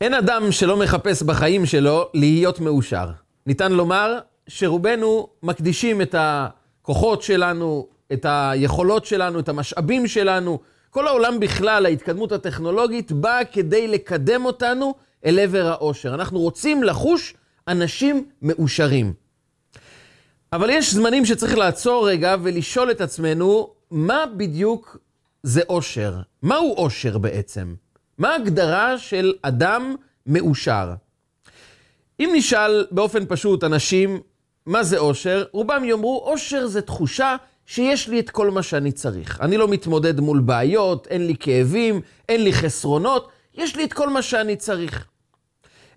[0.00, 3.06] אין אדם שלא מחפש בחיים שלו להיות מאושר.
[3.46, 4.18] ניתן לומר
[4.48, 10.58] שרובנו מקדישים את הכוחות שלנו, את היכולות שלנו, את המשאבים שלנו,
[10.90, 14.94] כל העולם בכלל, ההתקדמות הטכנולוגית, באה כדי לקדם אותנו
[15.26, 16.14] אל עבר האושר.
[16.14, 17.34] אנחנו רוצים לחוש
[17.68, 19.12] אנשים מאושרים.
[20.52, 24.98] אבל יש זמנים שצריך לעצור רגע ולשאול את עצמנו, מה בדיוק
[25.42, 26.14] זה אושר?
[26.42, 27.74] מהו אושר בעצם?
[28.18, 29.94] מה ההגדרה של אדם
[30.26, 30.94] מאושר?
[32.20, 34.20] אם נשאל באופן פשוט אנשים,
[34.66, 35.44] מה זה אושר?
[35.52, 39.40] רובם יאמרו, אושר זה תחושה שיש לי את כל מה שאני צריך.
[39.40, 44.08] אני לא מתמודד מול בעיות, אין לי כאבים, אין לי חסרונות, יש לי את כל
[44.08, 45.06] מה שאני צריך.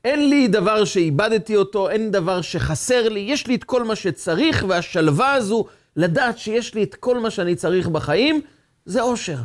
[0.05, 4.65] אין לי דבר שאיבדתי אותו, אין דבר שחסר לי, יש לי את כל מה שצריך,
[4.67, 8.41] והשלווה הזו, לדעת שיש לי את כל מה שאני צריך בחיים,
[8.85, 9.37] זה אושר.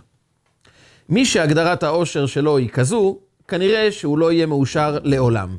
[1.08, 3.18] מי שהגדרת האושר שלו היא כזו,
[3.48, 5.56] כנראה שהוא לא יהיה מאושר לעולם.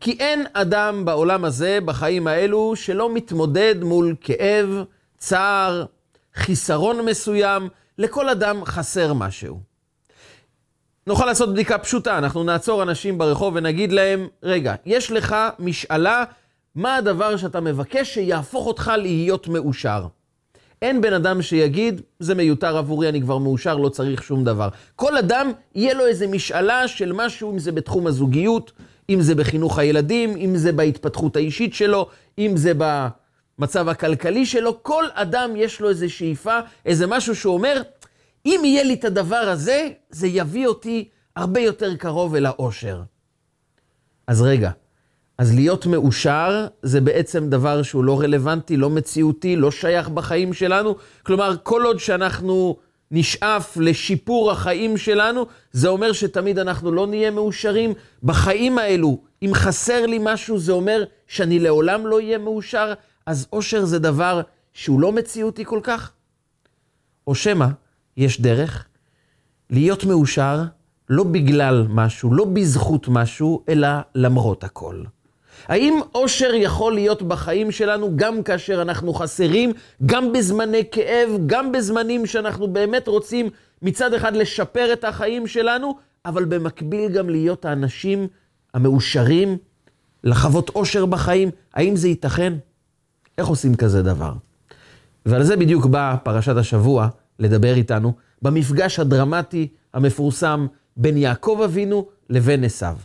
[0.00, 4.84] כי אין אדם בעולם הזה, בחיים האלו, שלא מתמודד מול כאב,
[5.18, 5.84] צער,
[6.34, 9.60] חיסרון מסוים, לכל אדם חסר משהו.
[11.06, 16.24] נוכל לעשות בדיקה פשוטה, אנחנו נעצור אנשים ברחוב ונגיד להם, רגע, יש לך משאלה,
[16.74, 20.06] מה הדבר שאתה מבקש שיהפוך אותך להיות מאושר?
[20.82, 24.68] אין בן אדם שיגיד, זה מיותר עבורי, אני כבר מאושר, לא צריך שום דבר.
[24.96, 28.72] כל אדם, יהיה לו איזה משאלה של משהו, אם זה בתחום הזוגיות,
[29.10, 32.72] אם זה בחינוך הילדים, אם זה בהתפתחות האישית שלו, אם זה
[33.58, 37.82] במצב הכלכלי שלו, כל אדם יש לו איזה שאיפה, איזה משהו שהוא אומר,
[38.46, 43.02] אם יהיה לי את הדבר הזה, זה יביא אותי הרבה יותר קרוב אל האושר.
[44.26, 44.70] אז רגע,
[45.38, 50.96] אז להיות מאושר זה בעצם דבר שהוא לא רלוונטי, לא מציאותי, לא שייך בחיים שלנו.
[51.22, 52.76] כלומר, כל עוד שאנחנו
[53.10, 57.92] נשאף לשיפור החיים שלנו, זה אומר שתמיד אנחנו לא נהיה מאושרים.
[58.22, 62.92] בחיים האלו, אם חסר לי משהו, זה אומר שאני לעולם לא אהיה מאושר,
[63.26, 64.40] אז אושר זה דבר
[64.72, 66.12] שהוא לא מציאותי כל כך.
[67.26, 67.66] או שמא,
[68.16, 68.86] יש דרך
[69.70, 70.62] להיות מאושר
[71.08, 75.02] לא בגלל משהו, לא בזכות משהו, אלא למרות הכל.
[75.68, 79.72] האם אושר יכול להיות בחיים שלנו גם כאשר אנחנו חסרים,
[80.06, 83.50] גם בזמני כאב, גם בזמנים שאנחנו באמת רוצים
[83.82, 85.94] מצד אחד לשפר את החיים שלנו,
[86.26, 88.26] אבל במקביל גם להיות האנשים
[88.74, 89.56] המאושרים,
[90.24, 91.50] לחוות אושר בחיים?
[91.74, 92.52] האם זה ייתכן?
[93.38, 94.32] איך עושים כזה דבר?
[95.26, 97.08] ועל זה בדיוק באה פרשת השבוע
[97.38, 98.12] לדבר איתנו,
[98.42, 102.96] במפגש הדרמטי המפורסם בין יעקב אבינו לבין עשיו.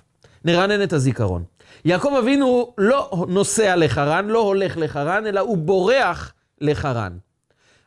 [0.46, 1.44] נרענן את הזיכרון.
[1.86, 7.18] יעקב אבינו לא נוסע לחרן, לא הולך לחרן, אלא הוא בורח לחרן.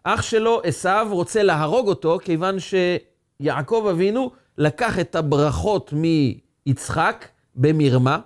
[0.04, 8.18] אח שלו, עשיו, רוצה להרוג אותו, כיוון שיעקב אבינו לקח את הברכות מיצחק במרמה,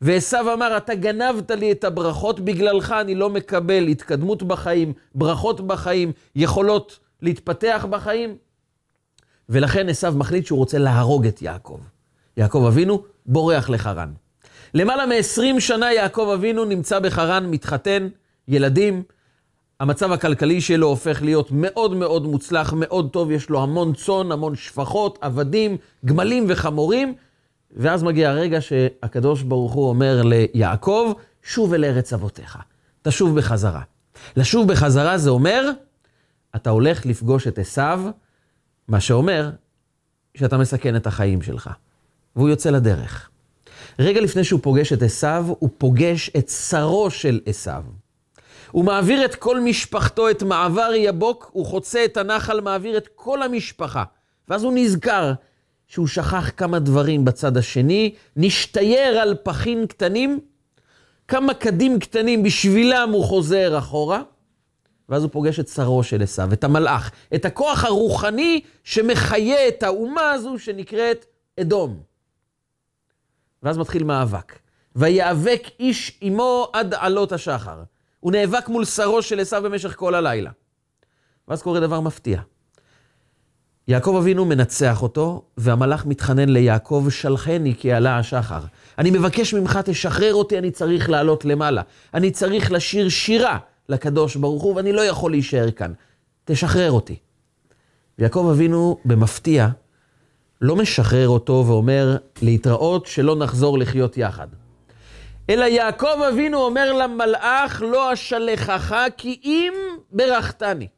[0.00, 6.12] ועשיו אמר, אתה גנבת לי את הברכות, בגללך אני לא מקבל התקדמות בחיים, ברכות בחיים,
[6.36, 8.36] יכולות להתפתח בחיים.
[9.48, 11.80] ולכן עשיו מחליט שהוא רוצה להרוג את יעקב.
[12.36, 14.12] יעקב אבינו בורח לחרן.
[14.76, 18.08] למעלה מ-20 שנה יעקב אבינו נמצא בחרן, מתחתן,
[18.48, 19.02] ילדים.
[19.80, 24.54] המצב הכלכלי שלו הופך להיות מאוד מאוד מוצלח, מאוד טוב, יש לו המון צאן, המון
[24.54, 27.14] שפחות, עבדים, גמלים וחמורים.
[27.70, 32.58] ואז מגיע הרגע שהקדוש ברוך הוא אומר ליעקב, שוב אל ארץ אבותיך,
[33.02, 33.82] תשוב בחזרה.
[34.36, 35.70] לשוב בחזרה זה אומר,
[36.56, 38.00] אתה הולך לפגוש את עשיו,
[38.88, 39.50] מה שאומר
[40.36, 41.70] שאתה מסכן את החיים שלך.
[42.36, 43.30] והוא יוצא לדרך.
[43.98, 47.82] רגע לפני שהוא פוגש את עשיו, הוא פוגש את שרו של עשיו.
[48.70, 53.42] הוא מעביר את כל משפחתו, את מעבר יבוק, הוא חוצה את הנחל, מעביר את כל
[53.42, 54.04] המשפחה.
[54.48, 55.32] ואז הוא נזכר
[55.86, 60.40] שהוא שכח כמה דברים בצד השני, נשתייר על פחים קטנים,
[61.28, 64.22] כמה קדים קטנים, בשבילם הוא חוזר אחורה,
[65.08, 70.30] ואז הוא פוגש את שרו של עשיו, את המלאך, את הכוח הרוחני שמחיה את האומה
[70.30, 71.26] הזו שנקראת
[71.60, 72.00] אדום.
[73.62, 74.58] ואז מתחיל מאבק.
[74.96, 77.82] ויאבק איש עמו עד עלות השחר.
[78.20, 80.50] הוא נאבק מול שרו של עשיו במשך כל הלילה.
[81.48, 82.40] ואז קורה דבר מפתיע.
[83.88, 88.60] יעקב אבינו מנצח אותו, והמלאך מתחנן ליעקב, שלחני כי עלה השחר.
[88.98, 91.82] אני מבקש ממך, תשחרר אותי, אני צריך לעלות למעלה.
[92.14, 93.58] אני צריך לשיר שירה
[93.88, 95.92] לקדוש ברוך הוא, ואני לא יכול להישאר כאן.
[96.44, 97.16] תשחרר אותי.
[98.18, 99.68] ויעקב אבינו, במפתיע,
[100.60, 104.48] לא משחרר אותו ואומר להתראות שלא נחזור לחיות יחד.
[105.50, 109.72] אלא יעקב אבינו אומר למלאך, לא אשלחך כי אם
[110.12, 110.88] ברכתני.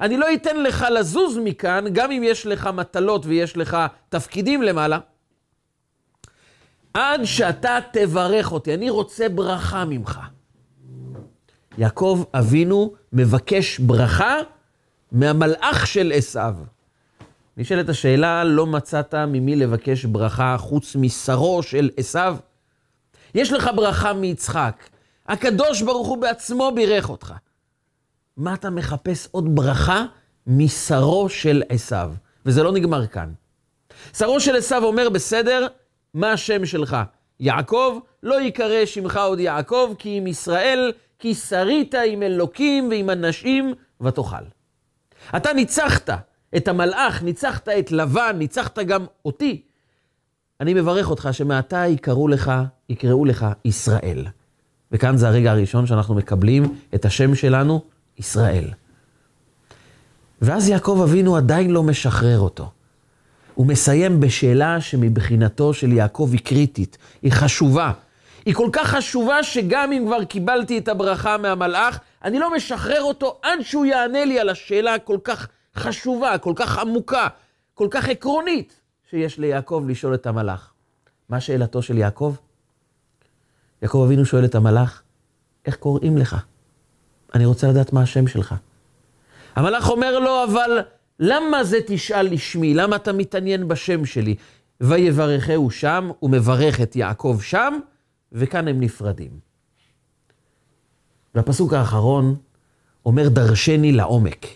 [0.00, 3.76] אני לא אתן לך לזוז מכאן, גם אם יש לך מטלות ויש לך
[4.08, 4.98] תפקידים למעלה.
[6.94, 10.20] עד שאתה תברך אותי, אני רוצה ברכה ממך.
[11.78, 14.36] יעקב אבינו מבקש ברכה
[15.12, 16.54] מהמלאך של עשיו.
[17.56, 22.36] נשאלת השאלה, לא מצאת ממי לבקש ברכה חוץ משרו של עשיו?
[23.34, 24.88] יש לך ברכה מיצחק.
[25.28, 27.32] הקדוש ברוך הוא בעצמו בירך אותך.
[28.36, 30.04] מה אתה מחפש עוד ברכה
[30.46, 32.12] משרו של עשיו?
[32.46, 33.32] וזה לא נגמר כאן.
[34.16, 35.66] שרו של עשיו אומר, בסדר,
[36.14, 36.96] מה השם שלך?
[37.40, 43.74] יעקב, לא ייקרא שמך עוד יעקב, כי עם ישראל, כי שרית עם אלוקים ועם אנשים
[44.00, 44.44] ותאכל.
[45.36, 46.10] אתה ניצחת
[46.56, 49.62] את המלאך, ניצחת את לבן, ניצחת גם אותי.
[50.60, 52.52] אני מברך אותך שמעתה יקראו לך,
[52.88, 54.26] יקראו לך ישראל.
[54.92, 57.80] וכאן זה הרגע הראשון שאנחנו מקבלים את השם שלנו,
[58.18, 58.64] ישראל.
[60.42, 62.70] ואז יעקב אבינו עדיין לא משחרר אותו.
[63.54, 67.92] הוא מסיים בשאלה שמבחינתו של יעקב היא קריטית, היא חשובה.
[68.46, 73.38] היא כל כך חשובה שגם אם כבר קיבלתי את הברכה מהמלאך, אני לא משחרר אותו
[73.42, 75.48] עד שהוא יענה לי על השאלה הכל כך
[75.78, 77.28] חשובה, כל כך עמוקה,
[77.74, 78.80] כל כך עקרונית,
[79.10, 80.72] שיש ליעקב לשאול את המלאך.
[81.28, 82.34] מה שאלתו של יעקב?
[83.82, 85.02] יעקב אבינו שואל את המלאך,
[85.66, 86.36] איך קוראים לך?
[87.34, 88.54] אני רוצה לדעת מה השם שלך.
[89.56, 90.80] המלאך אומר לו, אבל
[91.20, 92.74] למה זה תשאל לשמי?
[92.74, 94.34] למה אתה מתעניין בשם שלי?
[94.80, 97.78] ויברכהו שם, הוא מברך את יעקב שם,
[98.32, 99.30] וכאן הם נפרדים.
[101.34, 102.36] והפסוק האחרון
[103.06, 104.46] אומר דרשני לעומק.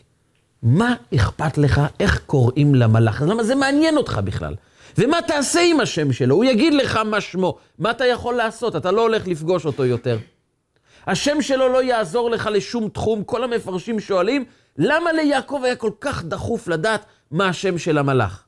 [0.63, 3.23] מה אכפת לך איך קוראים למלאך?
[3.27, 4.55] למה זה מעניין אותך בכלל?
[4.99, 6.35] ומה תעשה עם השם שלו?
[6.35, 7.59] הוא יגיד לך מה שמו.
[7.79, 8.77] מה אתה יכול לעשות?
[8.77, 10.19] אתה לא הולך לפגוש אותו יותר.
[11.07, 13.25] השם שלו לא יעזור לך לשום תחום.
[13.25, 14.45] כל המפרשים שואלים,
[14.79, 18.45] למה ליעקב היה כל כך דחוף לדעת מה השם של המלאך?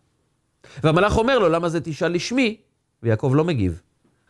[0.82, 2.56] והמלאך אומר לו, למה זה תשאל לשמי?
[3.02, 3.80] ויעקב לא מגיב.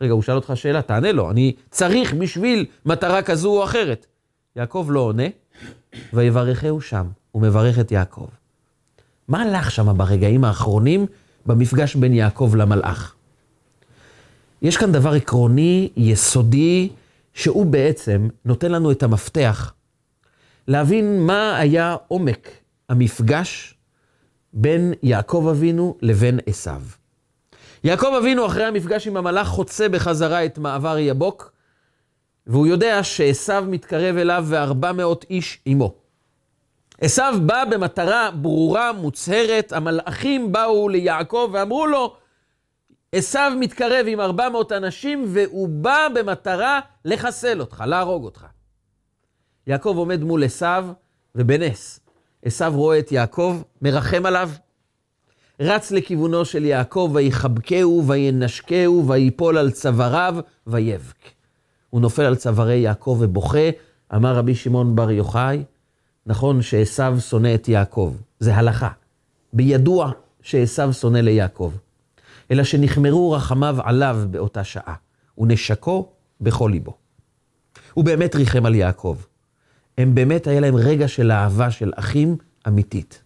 [0.01, 4.05] רגע, הוא שאל אותך שאלה, תענה לו, אני צריך בשביל מטרה כזו או אחרת.
[4.55, 5.27] יעקב לא עונה,
[6.13, 7.07] ויברכהו שם.
[7.33, 8.27] הוא מברך את יעקב.
[9.27, 11.05] מה הלך שם ברגעים האחרונים
[11.45, 13.15] במפגש בין יעקב למלאך?
[14.61, 16.89] יש כאן דבר עקרוני, יסודי,
[17.33, 19.73] שהוא בעצם נותן לנו את המפתח
[20.67, 22.49] להבין מה היה עומק
[22.89, 23.75] המפגש
[24.53, 26.81] בין יעקב אבינו לבין עשיו.
[27.83, 31.53] יעקב אבינו אחרי המפגש עם המלאך חוצה בחזרה את מעבר יבוק,
[32.47, 36.02] והוא יודע שעשיו מתקרב אליו וארבע מאות איש עמו.
[37.01, 42.15] עשיו בא במטרה ברורה, מוצהרת, המלאכים באו ליעקב ואמרו לו,
[43.11, 48.45] עשיו מתקרב עם 400 אנשים והוא בא במטרה לחסל אותך, להרוג אותך.
[49.67, 50.85] יעקב עומד מול עשיו,
[51.35, 51.99] ובנס,
[52.45, 54.49] עשיו רואה את יעקב, מרחם עליו,
[55.59, 60.35] רץ לכיוונו של יעקב, ויחבקהו, וינשקהו, ויפול על צוואריו,
[60.67, 61.29] ויבק.
[61.89, 63.69] הוא נופל על צווארי יעקב ובוכה,
[64.15, 65.63] אמר רבי שמעון בר יוחאי,
[66.25, 68.89] נכון שעשו שונא את יעקב, זה הלכה.
[69.53, 70.11] בידוע
[70.41, 71.73] שעשו שונא ליעקב.
[72.51, 74.95] אלא שנחמרו רחמיו עליו באותה שעה,
[75.37, 76.09] ונשקו
[76.41, 76.97] בכל ליבו.
[77.93, 79.17] הוא באמת ריחם על יעקב.
[79.97, 82.37] הם באמת, היה להם רגע של אהבה של אחים
[82.67, 83.21] אמיתית.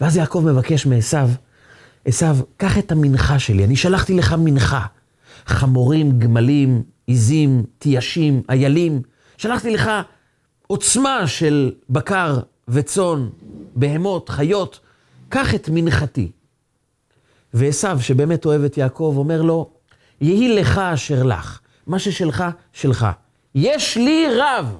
[0.00, 1.18] ואז יעקב מבקש מעשו,
[2.04, 2.26] עשו,
[2.56, 4.86] קח את המנחה שלי, אני שלחתי לך מנחה.
[5.46, 9.02] חמורים, גמלים, עיזים, תיישים, איילים.
[9.36, 9.90] שלחתי לך
[10.68, 13.28] עוצמה של בקר וצאן,
[13.74, 14.80] בהמות, חיות,
[15.28, 16.32] קח את מנחתי.
[17.54, 19.70] ועשו, שבאמת אוהב את יעקב, אומר לו,
[20.20, 23.06] יהי לך אשר לך, מה ששלך, שלך.
[23.54, 24.76] יש לי רב.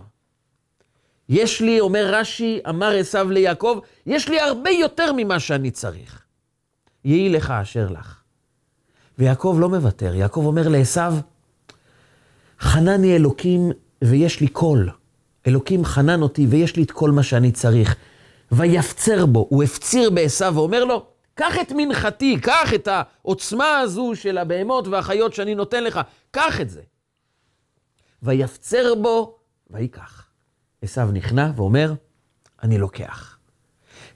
[1.28, 6.22] יש לי, אומר רש"י, אמר עשו ליעקב, יש לי הרבה יותר ממה שאני צריך.
[7.04, 8.20] יהי לך אשר לך.
[9.18, 11.00] ויעקב לא מוותר, יעקב אומר לעשו,
[12.60, 13.70] חנני אלוקים
[14.04, 14.90] ויש לי קול.
[15.48, 17.96] אלוקים חנן אותי ויש לי את כל מה שאני צריך.
[18.52, 24.38] ויפצר בו, הוא הפציר בעשו ואומר לו, קח את מנחתי, קח את העוצמה הזו של
[24.38, 26.00] הבהמות והחיות שאני נותן לך,
[26.30, 26.82] קח את זה.
[28.22, 29.38] ויפצר בו,
[29.70, 30.24] ויקח.
[30.82, 31.92] עשו נכנע ואומר,
[32.62, 33.38] אני לוקח.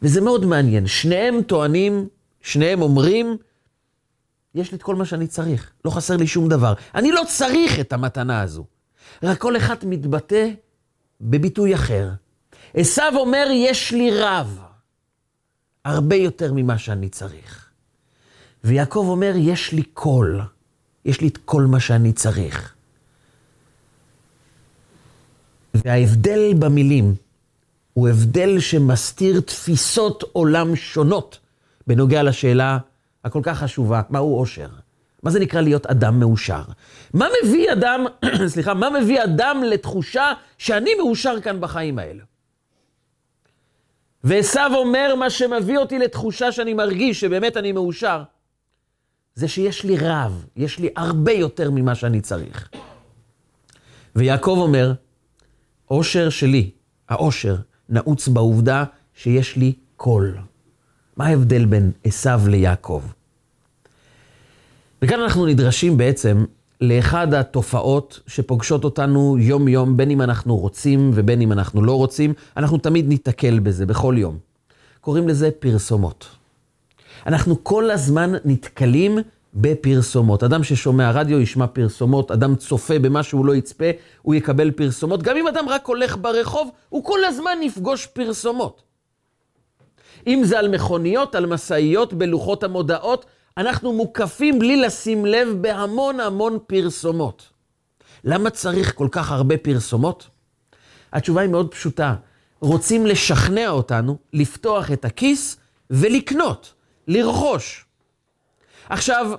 [0.03, 2.09] וזה מאוד מעניין, שניהם טוענים,
[2.41, 3.37] שניהם אומרים,
[4.55, 6.75] יש לי את כל מה שאני צריך, לא חסר לי שום דבר.
[6.95, 8.65] אני לא צריך את המתנה הזו.
[9.23, 10.49] רק כל אחד מתבטא
[11.23, 12.11] בביטוי אחר.
[12.75, 14.61] עשו אומר, יש לי רב,
[15.85, 17.69] הרבה יותר ממה שאני צריך.
[18.64, 20.41] ויעקב אומר, יש לי קול,
[21.05, 22.75] יש לי את כל מה שאני צריך.
[25.75, 27.14] וההבדל במילים
[27.93, 31.38] הוא הבדל שמסתיר תפיסות עולם שונות
[31.87, 32.79] בנוגע לשאלה
[33.25, 34.69] הכל כך חשובה, מהו עושר?
[35.23, 36.62] מה זה נקרא להיות אדם מאושר?
[37.14, 38.07] מה מביא אדם,
[38.52, 42.23] סליחה, מה מביא אדם לתחושה שאני מאושר כאן בחיים האלה?
[44.25, 48.23] ועשו אומר, מה שמביא אותי לתחושה שאני מרגיש שבאמת אני מאושר,
[49.35, 52.69] זה שיש לי רב, יש לי הרבה יותר ממה שאני צריך.
[54.17, 54.93] ויעקב אומר,
[55.91, 56.71] אושר שלי,
[57.09, 57.57] האושר,
[57.88, 60.37] נעוץ בעובדה שיש לי קול.
[61.17, 63.02] מה ההבדל בין עשו ליעקב?
[65.02, 66.44] וכאן אנחנו נדרשים בעצם
[66.80, 72.78] לאחד התופעות שפוגשות אותנו יום-יום, בין אם אנחנו רוצים ובין אם אנחנו לא רוצים, אנחנו
[72.78, 74.38] תמיד ניתקל בזה בכל יום.
[75.00, 76.28] קוראים לזה פרסומות.
[77.26, 79.18] אנחנו כל הזמן נתקלים
[79.54, 80.42] בפרסומות.
[80.42, 83.90] אדם ששומע רדיו ישמע פרסומות, אדם צופה במה שהוא לא יצפה,
[84.23, 85.23] הוא יקבל פרסומות.
[85.23, 88.82] גם אם אדם רק הולך ברחוב, הוא כל הזמן יפגוש פרסומות.
[90.26, 96.59] אם זה על מכוניות, על משאיות, בלוחות המודעות, אנחנו מוקפים בלי לשים לב בהמון המון
[96.66, 97.49] פרסומות.
[98.25, 100.28] למה צריך כל כך הרבה פרסומות?
[101.12, 102.14] התשובה היא מאוד פשוטה.
[102.61, 105.56] רוצים לשכנע אותנו לפתוח את הכיס
[105.90, 106.75] ולקנות,
[107.09, 107.85] לרכוש.
[108.88, 109.32] עכשיו,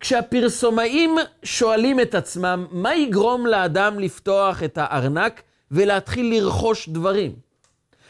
[0.00, 7.32] כשהפרסומאים שואלים את עצמם, מה יגרום לאדם לפתוח את הארנק ולהתחיל לרכוש דברים?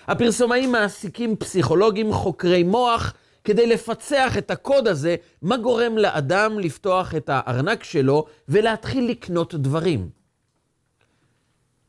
[0.06, 3.14] הפרסומאים מעסיקים פסיכולוגים, חוקרי מוח,
[3.44, 10.08] כדי לפצח את הקוד הזה, מה גורם לאדם לפתוח את הארנק שלו ולהתחיל לקנות דברים.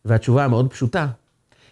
[0.05, 1.07] והתשובה המאוד פשוטה,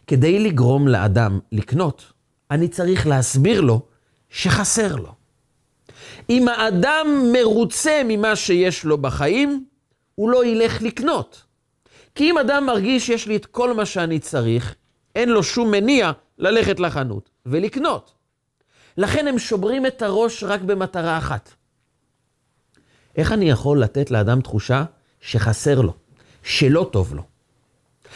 [0.07, 2.13] כדי לגרום לאדם לקנות,
[2.51, 3.81] אני צריך להסביר לו
[4.29, 5.13] שחסר לו.
[6.29, 9.65] אם האדם מרוצה ממה שיש לו בחיים,
[10.15, 11.43] הוא לא ילך לקנות.
[12.15, 14.75] כי אם אדם מרגיש שיש לי את כל מה שאני צריך,
[15.15, 18.22] אין לו שום מניע ללכת לחנות ולקנות.
[18.97, 21.49] לכן הם שוברים את הראש רק במטרה אחת.
[23.15, 24.83] איך אני יכול לתת לאדם תחושה
[25.21, 25.93] שחסר לו,
[26.43, 27.23] שלא טוב לו?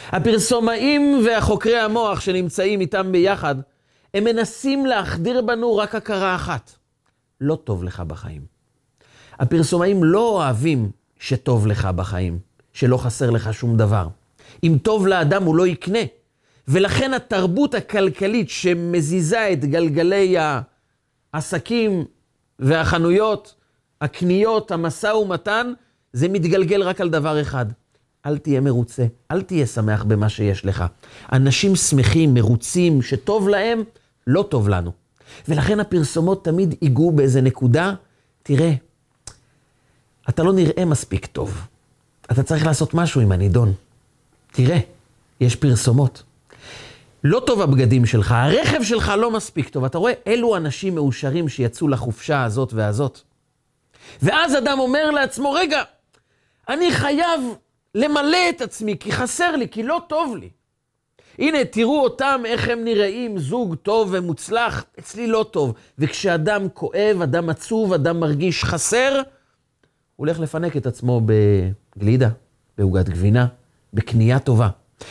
[0.08, 3.54] הפרסומאים והחוקרי המוח שנמצאים איתם ביחד,
[4.14, 6.70] הם מנסים להחדיר בנו רק הכרה אחת.
[7.40, 8.42] לא טוב לך בחיים.
[9.32, 12.38] הפרסומאים לא אוהבים שטוב לך בחיים,
[12.72, 14.08] שלא חסר לך שום דבר.
[14.64, 15.98] אם טוב לאדם הוא לא יקנה.
[16.68, 20.36] ולכן התרבות הכלכלית שמזיזה את גלגלי
[21.32, 22.04] העסקים
[22.58, 23.54] והחנויות,
[24.00, 25.72] הקניות, המשא ומתן,
[26.12, 27.66] זה מתגלגל רק על דבר אחד.
[28.26, 30.84] אל תהיה מרוצה, אל תהיה שמח במה שיש לך.
[31.32, 33.82] אנשים שמחים, מרוצים, שטוב להם,
[34.26, 34.92] לא טוב לנו.
[35.48, 37.94] ולכן הפרסומות תמיד ייגעו באיזה נקודה,
[38.42, 38.72] תראה,
[40.28, 41.66] אתה לא נראה מספיק טוב.
[42.32, 43.72] אתה צריך לעשות משהו עם הנידון.
[44.52, 44.78] תראה,
[45.40, 46.22] יש פרסומות.
[47.24, 49.84] לא טוב הבגדים שלך, הרכב שלך לא מספיק טוב.
[49.84, 53.20] אתה רואה, אלו אנשים מאושרים שיצאו לחופשה הזאת והזאת.
[54.22, 55.82] ואז אדם אומר לעצמו, רגע,
[56.68, 57.40] אני חייב
[57.94, 60.50] למלא את עצמי, כי חסר לי, כי לא טוב לי.
[61.38, 65.74] הנה, תראו אותם, איך הם נראים, זוג טוב ומוצלח, אצלי לא טוב.
[65.98, 69.22] וכשאדם כואב, אדם עצוב, אדם מרגיש חסר, הוא
[70.16, 71.20] הולך לפנק את עצמו
[71.96, 72.28] בגלידה,
[72.78, 73.46] בעוגת גבינה,
[73.94, 74.68] בקנייה טובה.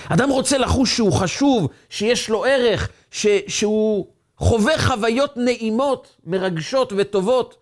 [0.10, 7.58] אדם רוצה לחוש שהוא חשוב, שיש לו ערך, ש, שהוא חווה חוויות נעימות, מרגשות וטובות.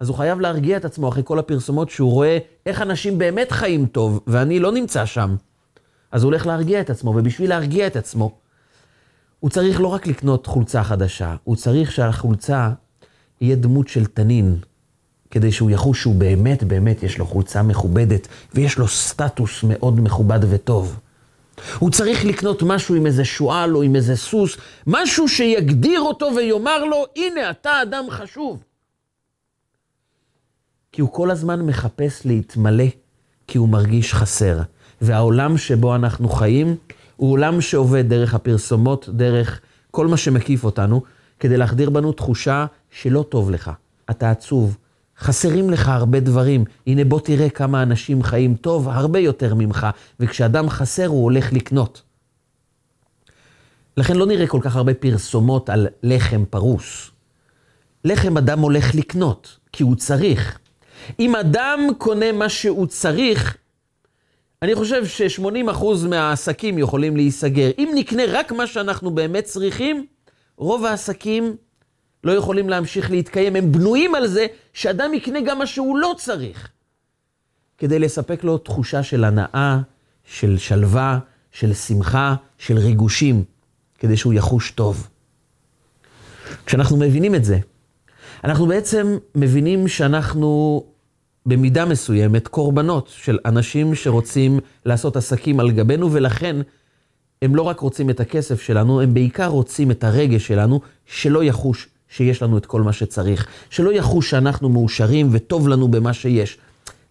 [0.00, 3.86] אז הוא חייב להרגיע את עצמו אחרי כל הפרסומות שהוא רואה איך אנשים באמת חיים
[3.86, 5.36] טוב, ואני לא נמצא שם.
[6.12, 8.38] אז הוא הולך להרגיע את עצמו, ובשביל להרגיע את עצמו,
[9.40, 12.70] הוא צריך לא רק לקנות חולצה חדשה, הוא צריך שהחולצה
[13.40, 14.56] יהיה דמות של תנין,
[15.30, 20.40] כדי שהוא יחוש שהוא באמת באמת יש לו חולצה מכובדת, ויש לו סטטוס מאוד מכובד
[20.50, 21.00] וטוב.
[21.78, 26.84] הוא צריך לקנות משהו עם איזה שועל או עם איזה סוס, משהו שיגדיר אותו ויאמר
[26.84, 28.62] לו, הנה, אתה אדם חשוב.
[30.92, 32.84] כי הוא כל הזמן מחפש להתמלא,
[33.46, 34.58] כי הוא מרגיש חסר.
[35.00, 36.76] והעולם שבו אנחנו חיים
[37.16, 41.02] הוא עולם שעובד דרך הפרסומות, דרך כל מה שמקיף אותנו,
[41.40, 43.70] כדי להחדיר בנו תחושה שלא טוב לך,
[44.10, 44.76] אתה עצוב,
[45.20, 46.64] חסרים לך הרבה דברים.
[46.86, 49.86] הנה בוא תראה כמה אנשים חיים טוב הרבה יותר ממך,
[50.20, 52.02] וכשאדם חסר הוא הולך לקנות.
[53.96, 57.10] לכן לא נראה כל כך הרבה פרסומות על לחם פרוס.
[58.04, 60.58] לחם אדם הולך לקנות, כי הוא צריך.
[61.20, 63.56] אם אדם קונה מה שהוא צריך,
[64.62, 67.70] אני חושב ש-80% מהעסקים יכולים להיסגר.
[67.78, 70.06] אם נקנה רק מה שאנחנו באמת צריכים,
[70.56, 71.56] רוב העסקים
[72.24, 73.56] לא יכולים להמשיך להתקיים.
[73.56, 76.68] הם בנויים על זה שאדם יקנה גם מה שהוא לא צריך,
[77.78, 79.78] כדי לספק לו תחושה של הנאה,
[80.24, 81.18] של שלווה,
[81.52, 83.44] של שמחה, של ריגושים,
[83.98, 85.08] כדי שהוא יחוש טוב.
[86.66, 87.58] כשאנחנו מבינים את זה,
[88.44, 90.82] אנחנו בעצם מבינים שאנחנו
[91.46, 96.56] במידה מסוימת קורבנות של אנשים שרוצים לעשות עסקים על גבינו, ולכן
[97.42, 101.88] הם לא רק רוצים את הכסף שלנו, הם בעיקר רוצים את הרגש שלנו, שלא יחוש
[102.10, 106.58] שיש לנו את כל מה שצריך, שלא יחוש שאנחנו מאושרים וטוב לנו במה שיש.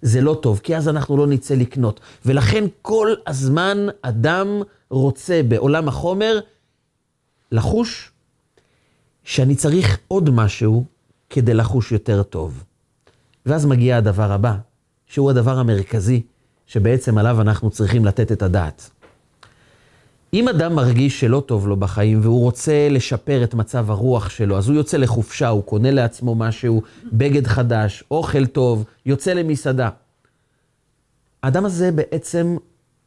[0.02, 2.00] זה לא טוב, כי אז אנחנו לא נצא לקנות.
[2.26, 4.48] ולכן כל הזמן אדם
[4.90, 6.40] רוצה בעולם החומר
[7.52, 8.12] לחוש
[9.24, 10.86] שאני צריך עוד משהו
[11.30, 12.64] כדי לחוש יותר טוב.
[13.46, 14.56] ואז מגיע הדבר הבא,
[15.06, 16.22] שהוא הדבר המרכזי,
[16.68, 18.90] שבעצם עליו אנחנו צריכים לתת את הדעת.
[20.34, 24.68] אם אדם מרגיש שלא טוב לו בחיים והוא רוצה לשפר את מצב הרוח שלו, אז
[24.68, 26.82] הוא יוצא לחופשה, הוא קונה לעצמו משהו,
[27.14, 29.90] בגד חדש, אוכל טוב, יוצא למסעדה.
[31.44, 32.58] האדם הזה בעצם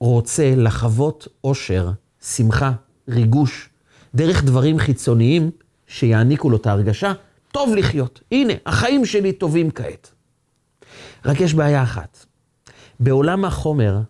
[0.00, 1.90] רוצה לחוות אושר,
[2.22, 2.72] שמחה,
[3.08, 3.68] ריגוש,
[4.14, 5.50] דרך דברים חיצוניים
[5.86, 7.12] שיעניקו לו את ההרגשה,
[7.52, 8.20] טוב לחיות.
[8.32, 10.10] הנה, החיים שלי טובים כעת.
[11.24, 12.26] רק יש בעיה אחת.
[13.00, 14.00] בעולם החומר,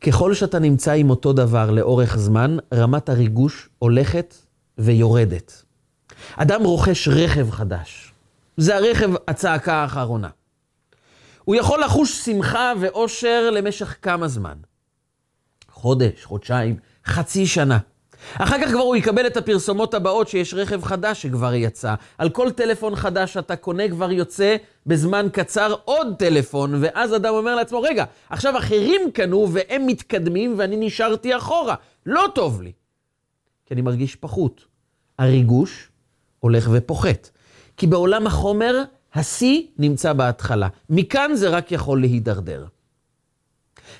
[0.00, 4.34] ככל שאתה נמצא עם אותו דבר לאורך זמן, רמת הריגוש הולכת
[4.78, 5.62] ויורדת.
[6.36, 8.12] אדם רוכש רכב חדש.
[8.56, 10.28] זה הרכב הצעקה האחרונה.
[11.44, 14.56] הוא יכול לחוש שמחה ואושר למשך כמה זמן?
[15.70, 16.76] חודש, חודשיים,
[17.06, 17.78] חצי שנה.
[18.38, 21.94] אחר כך כבר הוא יקבל את הפרסומות הבאות שיש רכב חדש שכבר יצא.
[22.18, 27.54] על כל טלפון חדש שאתה קונה כבר יוצא בזמן קצר עוד טלפון, ואז אדם אומר
[27.54, 31.74] לעצמו, רגע, עכשיו אחרים קנו והם מתקדמים ואני נשארתי אחורה.
[32.06, 32.72] לא טוב לי.
[33.66, 34.64] כי אני מרגיש פחות.
[35.18, 35.88] הריגוש
[36.38, 37.30] הולך ופוחת.
[37.76, 38.82] כי בעולם החומר,
[39.14, 40.68] השיא נמצא בהתחלה.
[40.90, 42.64] מכאן זה רק יכול להידרדר.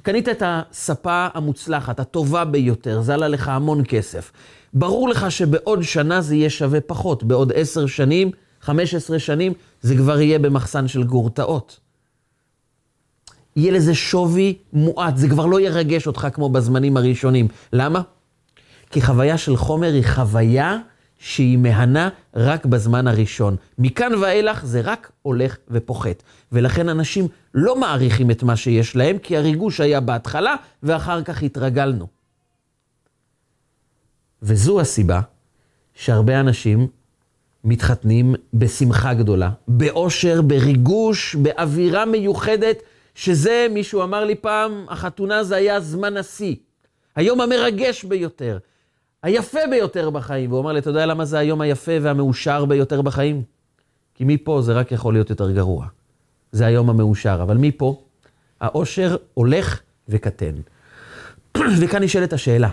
[0.03, 4.33] קנית את הספה המוצלחת, הטובה ביותר, זה עלה לך המון כסף.
[4.75, 8.31] ברור לך שבעוד שנה זה יהיה שווה פחות, בעוד עשר שנים,
[8.61, 11.81] חמש עשרה שנים, זה כבר יהיה במחסן של גורטאות.
[13.57, 17.49] יהיה לזה שווי מועט, זה כבר לא ירגש אותך כמו בזמנים הראשונים.
[17.73, 18.01] למה?
[18.91, 20.79] כי חוויה של חומר היא חוויה
[21.21, 23.57] שהיא מהנה רק בזמן הראשון.
[23.79, 26.23] מכאן ואילך זה רק הולך ופוחת.
[26.53, 32.07] ולכן אנשים לא מעריכים את מה שיש להם, כי הריגוש היה בהתחלה, ואחר כך התרגלנו.
[34.43, 35.21] וזו הסיבה
[35.95, 36.89] שהרבה אנשים
[37.65, 42.83] מתחתנים בשמחה גדולה, באושר, בריגוש, באווירה מיוחדת,
[43.15, 46.57] שזה, מישהו אמר לי פעם, החתונה זה היה זמן השיא.
[47.17, 48.59] היום המרגש ביותר.
[49.23, 50.53] היפה ביותר בחיים.
[50.53, 53.43] והוא אמר לי, אתה יודע למה זה היום היפה והמאושר ביותר בחיים?
[54.15, 55.87] כי מפה זה רק יכול להיות יותר גרוע.
[56.53, 57.39] זה היום המאושר.
[57.43, 58.03] אבל מפה,
[58.61, 60.55] האושר הולך וקטן.
[61.81, 62.71] וכאן נשאלת השאלה,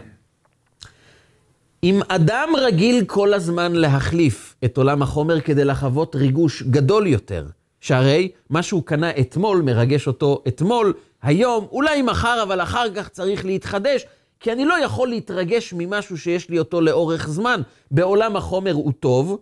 [1.83, 7.45] אם אדם רגיל כל הזמן להחליף את עולם החומר כדי לחוות ריגוש גדול יותר,
[7.81, 13.45] שהרי מה שהוא קנה אתמול מרגש אותו אתמול, היום, אולי מחר, אבל אחר כך צריך
[13.45, 14.05] להתחדש,
[14.39, 17.61] כי אני לא יכול להתרגש ממשהו שיש לי אותו לאורך זמן.
[17.91, 19.39] בעולם החומר הוא טוב,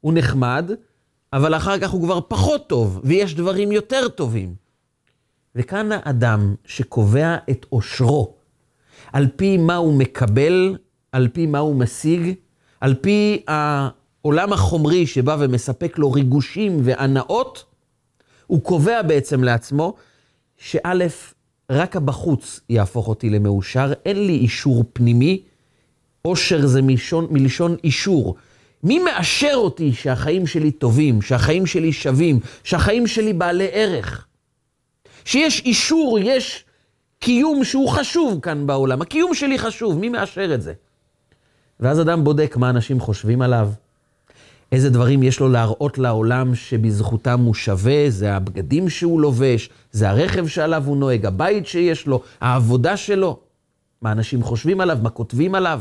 [0.00, 0.70] הוא נחמד,
[1.32, 4.54] אבל אחר כך הוא כבר פחות טוב, ויש דברים יותר טובים.
[5.54, 8.34] וכאן האדם שקובע את עושרו,
[9.12, 10.76] על פי מה הוא מקבל,
[11.12, 12.34] על פי מה הוא משיג,
[12.80, 17.64] על פי העולם החומרי שבא ומספק לו ריגושים והנאות,
[18.46, 19.94] הוא קובע בעצם לעצמו
[20.56, 21.06] שא',
[21.70, 25.42] רק הבחוץ יהפוך אותי למאושר, אין לי אישור פנימי.
[26.24, 28.36] אושר זה מלשון, מלשון אישור.
[28.82, 34.26] מי מאשר אותי שהחיים שלי טובים, שהחיים שלי שווים, שהחיים שלי בעלי ערך?
[35.24, 36.64] שיש אישור, יש
[37.18, 39.02] קיום שהוא חשוב כאן בעולם.
[39.02, 40.72] הקיום שלי חשוב, מי מאשר את זה?
[41.80, 43.70] ואז אדם בודק מה אנשים חושבים עליו,
[44.72, 50.46] איזה דברים יש לו להראות לעולם שבזכותם הוא שווה, זה הבגדים שהוא לובש, זה הרכב
[50.46, 53.40] שעליו הוא נוהג, הבית שיש לו, העבודה שלו.
[54.02, 55.80] מה אנשים חושבים עליו, מה כותבים עליו.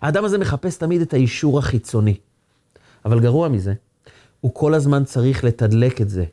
[0.00, 2.14] האדם הזה מחפש תמיד את האישור החיצוני.
[3.04, 3.74] אבל גרוע מזה,
[4.40, 6.24] הוא כל הזמן צריך לתדלק את זה,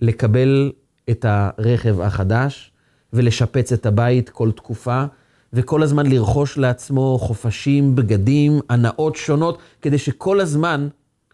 [0.00, 0.72] לקבל
[1.10, 2.72] את הרכב החדש
[3.12, 5.04] ולשפץ את הבית כל תקופה,
[5.52, 10.88] וכל הזמן לרכוש לעצמו חופשים, בגדים, הנאות שונות, כדי שכל הזמן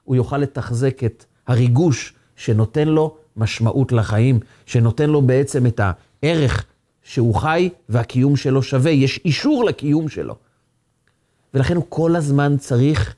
[0.08, 5.80] הוא יוכל לתחזק את הריגוש שנותן לו משמעות לחיים, שנותן לו בעצם את
[6.22, 6.64] הערך
[7.02, 10.34] שהוא חי והקיום שלו שווה, יש אישור לקיום שלו.
[11.54, 13.14] ולכן הוא כל הזמן צריך,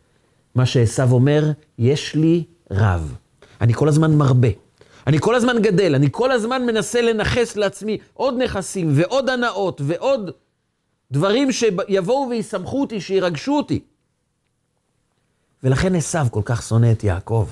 [0.55, 3.14] מה שעשו אומר, יש לי רב.
[3.61, 4.48] אני כל הזמן מרבה.
[5.07, 10.31] אני כל הזמן גדל, אני כל הזמן מנסה לנכס לעצמי עוד נכסים ועוד הנאות ועוד
[11.11, 13.81] דברים שיבואו וישמחו אותי, שירגשו אותי.
[15.64, 17.48] ולכן עשו כל כך שונא את יעקב.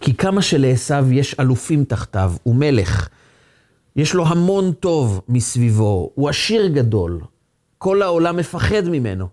[0.00, 3.08] כי כמה שלעשו יש אלופים תחתיו, הוא מלך,
[3.96, 7.20] יש לו המון טוב מסביבו, הוא עשיר גדול,
[7.78, 9.28] כל העולם מפחד ממנו.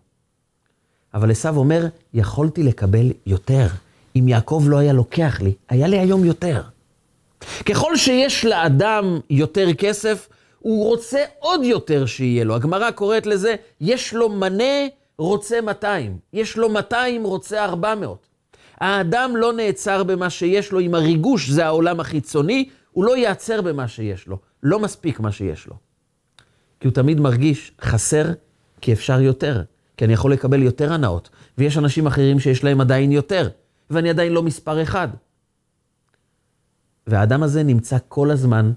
[1.13, 3.67] אבל עשו אומר, יכולתי לקבל יותר.
[4.15, 6.61] אם יעקב לא היה לוקח לי, היה לי היום יותר.
[7.65, 12.55] ככל שיש לאדם יותר כסף, הוא רוצה עוד יותר שיהיה לו.
[12.55, 14.87] הגמרא קוראת לזה, יש לו מנה,
[15.17, 16.17] רוצה 200.
[16.33, 18.27] יש לו 200, רוצה 400.
[18.77, 23.87] האדם לא נעצר במה שיש לו, אם הריגוש זה העולם החיצוני, הוא לא ייעצר במה
[23.87, 24.37] שיש לו.
[24.63, 25.75] לא מספיק מה שיש לו.
[26.79, 28.25] כי הוא תמיד מרגיש חסר,
[28.81, 29.63] כי אפשר יותר.
[29.97, 31.29] כי אני יכול לקבל יותר הנאות.
[31.57, 33.49] ויש אנשים אחרים שיש להם עדיין יותר,
[33.89, 35.07] ואני עדיין לא מספר אחד.
[37.07, 38.71] והאדם הזה נמצא כל הזמן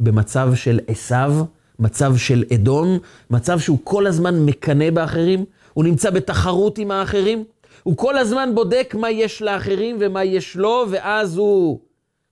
[0.00, 1.34] במצב של עשיו,
[1.82, 2.98] מצב של אדום,
[3.30, 7.44] מצב שהוא כל הזמן מקנא באחרים, הוא נמצא בתחרות עם האחרים,
[7.82, 11.80] הוא כל הזמן בודק מה יש לאחרים ומה יש לו, ואז הוא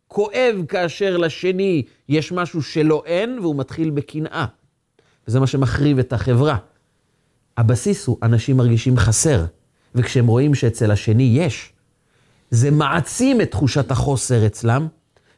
[0.08, 4.46] כואב כאשר לשני יש משהו שלא אין, והוא מתחיל בקנאה.
[5.28, 6.56] וזה מה שמחריב את החברה.
[7.56, 9.44] הבסיס הוא, אנשים מרגישים חסר,
[9.94, 11.72] וכשהם רואים שאצל השני יש,
[12.50, 14.88] זה מעצים את תחושת החוסר אצלם,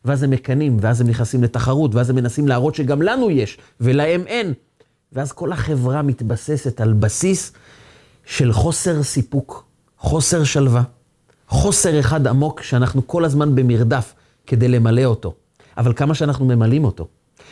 [0.04, 4.24] ואז הם מקנאים, ואז הם נכנסים לתחרות, ואז הם מנסים להראות שגם לנו יש, ולהם
[4.26, 4.52] אין.
[5.12, 7.52] ואז כל החברה מתבססת על בסיס
[8.24, 9.64] של חוסר סיפוק,
[9.98, 10.82] חוסר שלווה,
[11.48, 14.14] חוסר אחד עמוק שאנחנו כל הזמן במרדף
[14.46, 15.34] כדי למלא אותו.
[15.76, 17.08] אבל כמה שאנחנו ממלאים אותו,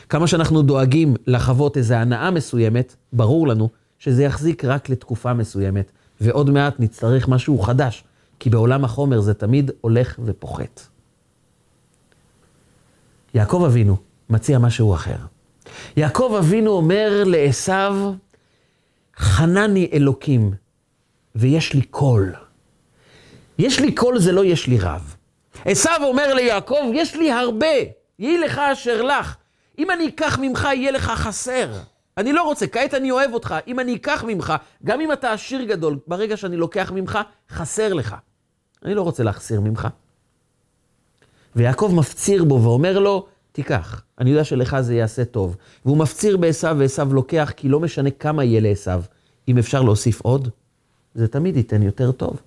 [0.08, 6.50] כמה שאנחנו דואגים לחוות איזו הנאה מסוימת, ברור לנו שזה יחזיק רק לתקופה מסוימת, ועוד
[6.50, 8.04] מעט נצטרך משהו חדש,
[8.38, 10.80] כי בעולם החומר זה תמיד הולך ופוחת.
[13.34, 13.96] יעקב אבינו
[14.30, 15.16] מציע משהו אחר.
[15.96, 18.14] יעקב אבינו אומר לעשו,
[19.16, 20.54] חנני אלוקים,
[21.34, 22.34] ויש לי קול.
[23.58, 25.16] יש לי קול זה לא יש לי רב.
[25.64, 27.66] עשו אומר ליעקב, יש לי הרבה,
[28.18, 29.36] יהי לך אשר לך.
[29.78, 31.72] אם אני אקח ממך, יהיה לך חסר.
[32.16, 33.54] אני לא רוצה, כעת אני אוהב אותך.
[33.66, 34.52] אם אני אקח ממך,
[34.84, 37.18] גם אם אתה עשיר גדול, ברגע שאני לוקח ממך,
[37.50, 38.16] חסר לך.
[38.84, 39.88] אני לא רוצה להחסיר ממך.
[41.56, 45.56] ויעקב מפציר בו ואומר לו, תיקח, אני יודע שלך זה יעשה טוב.
[45.84, 48.90] והוא מפציר בעשו ועשו לוקח, כי לא משנה כמה יהיה לעשו.
[49.48, 50.48] אם אפשר להוסיף עוד,
[51.14, 52.40] זה תמיד ייתן יותר טוב.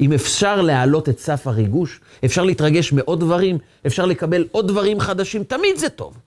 [0.00, 5.44] אם אפשר להעלות את סף הריגוש, אפשר להתרגש מעוד דברים, אפשר לקבל עוד דברים חדשים,
[5.44, 6.18] תמיד זה טוב.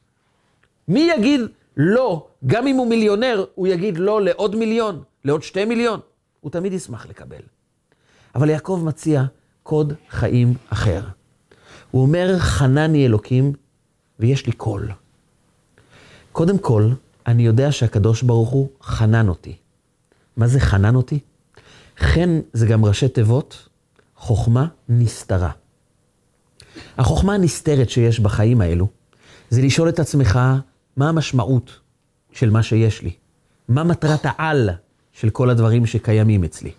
[0.87, 1.41] מי יגיד
[1.77, 5.99] לא, גם אם הוא מיליונר, הוא יגיד לא לעוד מיליון, לעוד שתי מיליון?
[6.41, 7.41] הוא תמיד ישמח לקבל.
[8.35, 9.23] אבל יעקב מציע
[9.63, 11.01] קוד חיים אחר.
[11.91, 13.53] הוא אומר, חנני אלוקים,
[14.19, 14.91] ויש לי קול.
[16.31, 16.89] קודם כל,
[17.27, 19.55] אני יודע שהקדוש ברוך הוא חנן אותי.
[20.37, 21.19] מה זה חנן אותי?
[21.97, 23.69] חן זה גם ראשי תיבות,
[24.15, 25.51] חוכמה נסתרה.
[26.97, 28.87] החוכמה הנסתרת שיש בחיים האלו,
[29.49, 30.39] זה לשאול את עצמך,
[30.97, 31.79] מה המשמעות
[32.31, 33.11] של מה שיש לי?
[33.69, 34.69] מה מטרת העל
[35.13, 36.71] של כל הדברים שקיימים אצלי?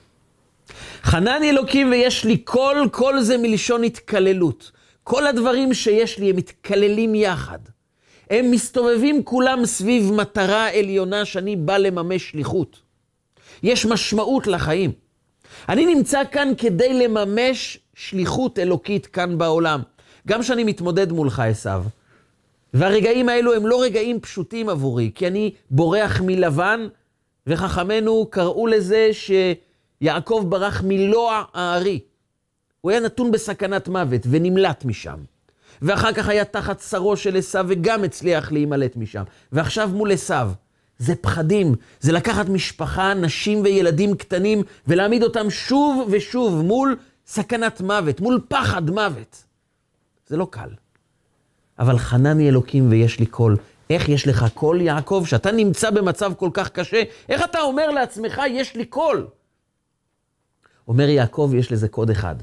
[1.02, 4.72] חנני אלוקים ויש לי קול, קול זה מלשון התקללות.
[5.08, 7.58] כל הדברים שיש לי הם מתקללים יחד.
[8.30, 12.80] הם מסתובבים כולם סביב מטרה עליונה שאני בא לממש שליחות.
[13.62, 14.92] יש משמעות לחיים.
[15.68, 19.80] אני נמצא כאן כדי לממש שליחות אלוקית כאן בעולם.
[20.28, 21.84] גם כשאני מתמודד מולך, עשיו.
[22.74, 26.88] והרגעים האלו הם לא רגעים פשוטים עבורי, כי אני בורח מלבן,
[27.46, 32.00] וחכמינו קראו לזה שיעקב ברח מלוע הארי.
[32.86, 35.18] הוא היה נתון בסכנת מוות ונמלט משם.
[35.82, 39.22] ואחר כך היה תחת שרו של עשיו וגם הצליח להימלט משם.
[39.52, 40.50] ועכשיו מול עשיו.
[40.98, 46.96] זה פחדים, זה לקחת משפחה, נשים וילדים קטנים ולהעמיד אותם שוב ושוב מול
[47.26, 49.44] סכנת מוות, מול פחד מוות.
[50.26, 50.70] זה לא קל.
[51.78, 53.56] אבל חנני אלוקים ויש לי כל.
[53.90, 57.02] איך יש לך כל, יעקב, שאתה נמצא במצב כל כך קשה?
[57.28, 59.26] איך אתה אומר לעצמך, יש לי כל?
[60.88, 62.36] אומר יעקב, יש לזה קוד אחד.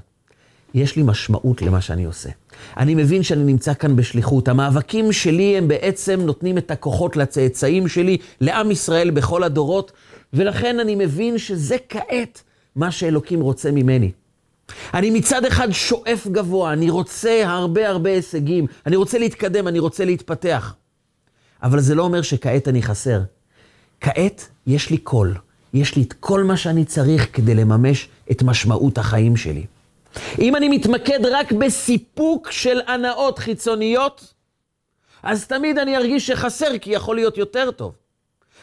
[0.74, 2.30] יש לי משמעות למה שאני עושה.
[2.78, 4.48] אני מבין שאני נמצא כאן בשליחות.
[4.48, 9.92] המאבקים שלי הם בעצם נותנים את הכוחות לצאצאים שלי, לעם ישראל בכל הדורות,
[10.34, 12.44] ולכן אני מבין שזה כעת
[12.76, 14.12] מה שאלוקים רוצה ממני.
[14.94, 20.06] אני מצד אחד שואף גבוה, אני רוצה הרבה הרבה הישגים, אני רוצה להתקדם, אני רוצה
[20.06, 20.76] להתפתח.
[21.64, 23.22] אבל זה לא אומר שכעת אני חסר.
[24.02, 25.36] כעת יש לי קול,
[25.74, 29.66] יש לי את כל מה שאני צריך כדי לממש את משמעות החיים שלי.
[30.40, 34.34] אם אני מתמקד רק בסיפוק של הנאות חיצוניות,
[35.24, 37.96] אז תמיד אני ארגיש שחסר, כי יכול להיות יותר טוב.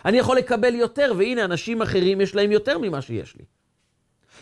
[0.04, 3.44] אני יכול לקבל יותר, והנה, אנשים אחרים יש להם יותר ממה שיש לי.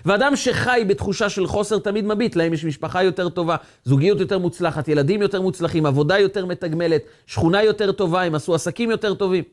[0.05, 4.89] ואדם שחי בתחושה של חוסר תמיד מביט, להם יש משפחה יותר טובה, זוגיות יותר מוצלחת,
[4.89, 9.45] ילדים יותר מוצלחים, עבודה יותר מתגמלת, שכונה יותר טובה, הם עשו עסקים יותר טובים.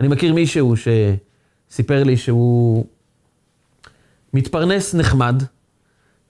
[0.00, 2.86] אני מכיר מישהו שסיפר לי שהוא
[4.34, 5.42] מתפרנס נחמד,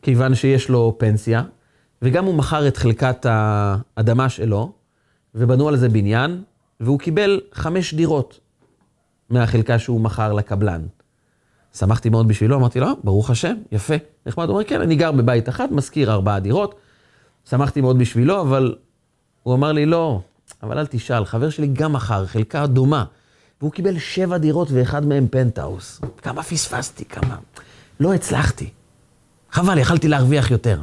[0.03, 1.43] כיוון שיש לו פנסיה,
[2.03, 4.73] וגם הוא מכר את חלקת האדמה שלו,
[5.35, 6.43] ובנו על זה בניין,
[6.81, 8.41] והוא קיבל חמש דירות
[9.31, 10.83] מהחלקה שהוא מכר לקבלן.
[11.75, 13.95] שמחתי מאוד בשבילו, אמרתי לו, ברוך השם, יפה,
[14.27, 14.45] נחמד.
[14.45, 16.75] הוא אומר, כן, אני גר בבית אחד, משכיר ארבעה דירות.
[17.51, 18.75] שמחתי מאוד בשבילו, אבל
[19.43, 20.21] הוא אמר לי, לא,
[20.63, 23.05] אבל אל תשאל, חבר שלי גם מכר, חלקה דומה,
[23.61, 26.01] והוא קיבל שבע דירות ואחד מהם פנטהאוס.
[26.23, 27.37] כמה פספסתי, כמה...
[28.01, 28.71] לא הצלחתי.
[29.51, 30.83] חבל, יכלתי להרוויח יותר.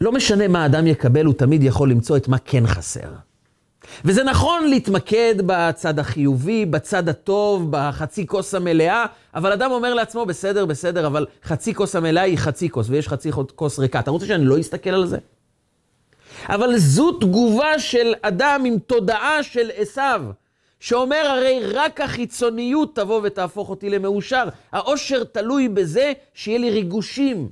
[0.00, 3.10] לא משנה מה אדם יקבל, הוא תמיד יכול למצוא את מה כן חסר.
[4.04, 10.66] וזה נכון להתמקד בצד החיובי, בצד הטוב, בחצי כוס המלאה, אבל אדם אומר לעצמו, בסדר,
[10.66, 14.00] בסדר, אבל חצי כוס המלאה היא חצי כוס, ויש חצי כוס ריקה.
[14.00, 15.18] אתה רוצה שאני לא אסתכל על זה?
[16.48, 20.22] אבל זו תגובה של אדם עם תודעה של עשיו,
[20.80, 24.44] שאומר הרי רק החיצוניות תבוא ותהפוך אותי למאושר.
[24.72, 27.48] העושר תלוי בזה שיהיה לי ריגושים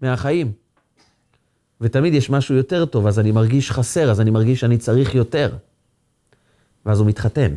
[0.00, 0.52] מהחיים.
[1.80, 5.56] ותמיד יש משהו יותר טוב, אז אני מרגיש חסר, אז אני מרגיש שאני צריך יותר.
[6.86, 7.56] ואז הוא מתחתן.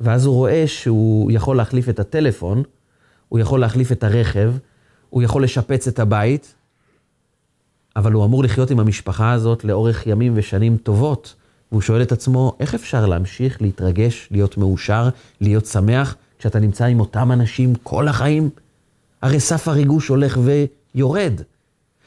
[0.00, 2.62] ואז הוא רואה שהוא יכול להחליף את הטלפון,
[3.28, 4.52] הוא יכול להחליף את הרכב,
[5.10, 6.54] הוא יכול לשפץ את הבית,
[7.96, 11.34] אבל הוא אמור לחיות עם המשפחה הזאת לאורך ימים ושנים טובות.
[11.72, 15.08] והוא שואל את עצמו, איך אפשר להמשיך להתרגש, להיות מאושר,
[15.40, 18.50] להיות שמח, כשאתה נמצא עם אותם אנשים כל החיים?
[19.22, 21.40] הרי סף הריגוש הולך ויורד.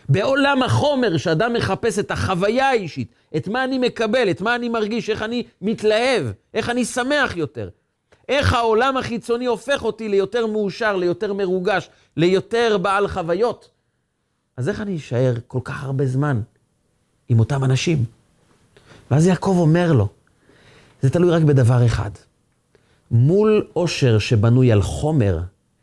[0.09, 5.09] בעולם החומר, שאדם מחפש את החוויה האישית, את מה אני מקבל, את מה אני מרגיש,
[5.09, 7.69] איך אני מתלהב, איך אני שמח יותר.
[8.29, 13.69] איך העולם החיצוני הופך אותי ליותר מאושר, ליותר מרוגש, ליותר בעל חוויות.
[14.57, 16.41] אז איך אני אשאר כל כך הרבה זמן
[17.29, 18.20] עם אותם אנשים?
[19.11, 20.07] ואז יעקב אומר לו,
[21.01, 22.09] זה תלוי רק בדבר אחד.
[23.11, 25.39] מול עושר שבנוי על חומר,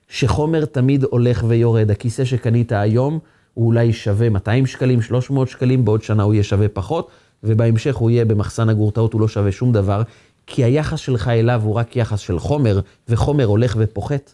[0.09, 3.19] שחומר תמיד הולך ויורד, הכיסא שקנית היום,
[3.55, 7.11] הוא אולי שווה 200 שקלים, 300 שקלים, בעוד שנה הוא יהיה שווה פחות,
[7.43, 10.03] ובהמשך הוא יהיה במחסן הגורטאות, הוא לא שווה שום דבר,
[10.47, 14.33] כי היחס שלך אליו הוא רק יחס של חומר, וחומר הולך ופוחת.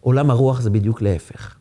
[0.00, 1.56] עולם הרוח זה בדיוק להפך.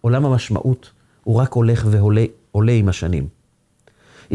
[0.00, 0.90] עולם המשמעות
[1.24, 3.37] הוא רק הולך ועולה עם השנים.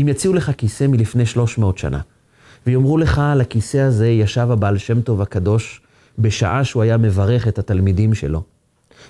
[0.01, 2.01] אם יציעו לך כיסא מלפני 300 שנה,
[2.67, 5.82] ויאמרו לך, על הכיסא הזה ישב הבעל שם טוב הקדוש,
[6.19, 8.43] בשעה שהוא היה מברך את התלמידים שלו,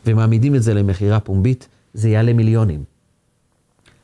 [0.06, 2.84] ומעמידים את זה למכירה פומבית, זה יעלה מיליונים.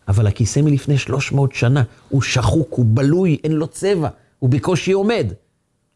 [0.08, 5.28] אבל הכיסא מלפני 300 שנה, הוא שחוק, הוא בלוי, אין לו צבע, הוא בקושי עומד.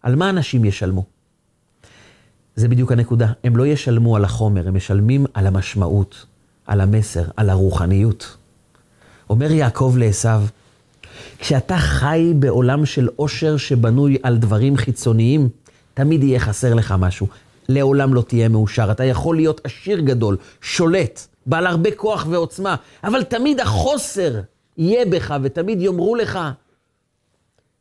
[0.01, 1.05] על מה אנשים ישלמו?
[2.55, 3.31] זה בדיוק הנקודה.
[3.43, 6.25] הם לא ישלמו על החומר, הם משלמים על המשמעות,
[6.67, 8.37] על המסר, על הרוחניות.
[9.29, 10.29] אומר יעקב לעשו,
[11.39, 15.49] כשאתה חי בעולם של עושר שבנוי על דברים חיצוניים,
[15.93, 17.27] תמיד יהיה חסר לך משהו.
[17.69, 18.91] לעולם לא תהיה מאושר.
[18.91, 24.39] אתה יכול להיות עשיר גדול, שולט, בעל הרבה כוח ועוצמה, אבל תמיד החוסר
[24.77, 26.39] יהיה בך, ותמיד יאמרו לך,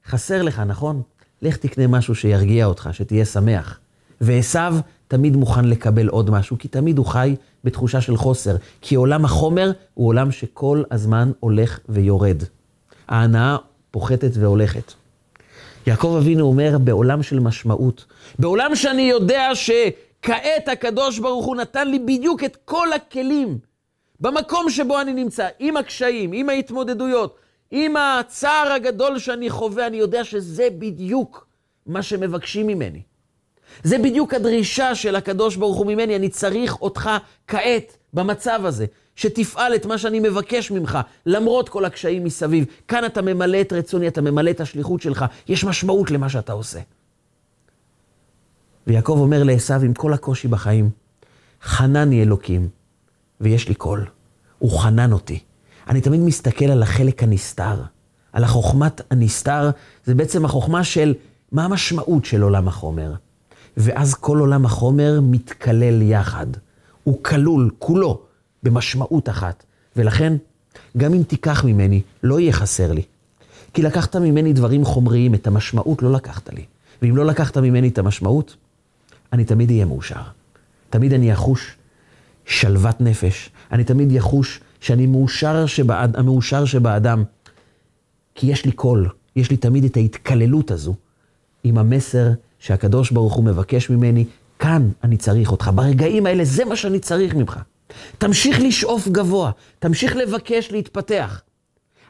[0.07, 1.03] חסר לך, נכון?
[1.43, 3.79] לך תקנה משהו שירגיע אותך, שתהיה שמח.
[4.21, 4.59] ועשו
[5.09, 8.57] תמיד מוכן לקבל עוד משהו, כי תמיד הוא חי בתחושה של חוסר.
[8.81, 12.43] כי עולם החומר הוא עולם שכל הזמן הולך ויורד.
[13.09, 13.57] ההנאה
[13.91, 14.93] פוחתת והולכת.
[15.87, 18.05] יעקב אבינו אומר, בעולם של משמעות,
[18.39, 23.59] בעולם שאני יודע שכעת הקדוש ברוך הוא נתן לי בדיוק את כל הכלים,
[24.21, 27.37] במקום שבו אני נמצא, עם הקשיים, עם ההתמודדויות,
[27.71, 31.47] עם הצער הגדול שאני חווה, אני יודע שזה בדיוק
[31.87, 33.03] מה שמבקשים ממני.
[33.83, 37.11] זה בדיוק הדרישה של הקדוש ברוך הוא ממני, אני צריך אותך
[37.47, 38.87] כעת, במצב הזה.
[39.23, 42.65] שתפעל את מה שאני מבקש ממך, למרות כל הקשיים מסביב.
[42.89, 46.81] כאן אתה ממלא את רצוני, אתה ממלא את השליחות שלך, יש משמעות למה שאתה עושה.
[48.87, 50.91] ויעקב אומר לעשו, עם כל הקושי בחיים,
[51.63, 52.69] חנני אלוקים,
[53.41, 54.07] ויש לי קול.
[54.59, 55.39] הוא חנן אותי.
[55.89, 57.83] אני תמיד מסתכל על החלק הנסתר,
[58.33, 59.71] על החוכמת הנסתר,
[60.05, 61.15] זה בעצם החוכמה של
[61.53, 63.13] מה המשמעות של עולם החומר.
[63.77, 66.47] ואז כל עולם החומר מתכלל יחד.
[67.05, 68.23] הוא כלול, כולו,
[68.63, 69.65] במשמעות אחת.
[69.97, 70.33] ולכן,
[70.97, 73.03] גם אם תיקח ממני, לא יהיה חסר לי.
[73.75, 76.65] כי לקחת ממני דברים חומריים, את המשמעות לא לקחת לי.
[77.03, 78.57] ואם לא לקחת ממני את המשמעות,
[79.33, 80.23] אני תמיד אהיה מאושר.
[80.91, 81.77] תמיד אני אחוש
[82.45, 83.51] שלוות נפש.
[83.73, 87.25] אני תמיד יחוש שאני מאושר שבאד, המאושר שבאדם.
[88.35, 90.95] כי יש לי קול, יש לי תמיד את ההתקללות הזו
[91.65, 94.25] עם המסר שהקדוש ברוך הוא מבקש ממני,
[94.59, 97.59] כאן אני צריך אותך, ברגעים האלה זה מה שאני צריך ממך.
[98.19, 101.43] תמשיך לשאוף גבוה, תמשיך לבקש להתפתח,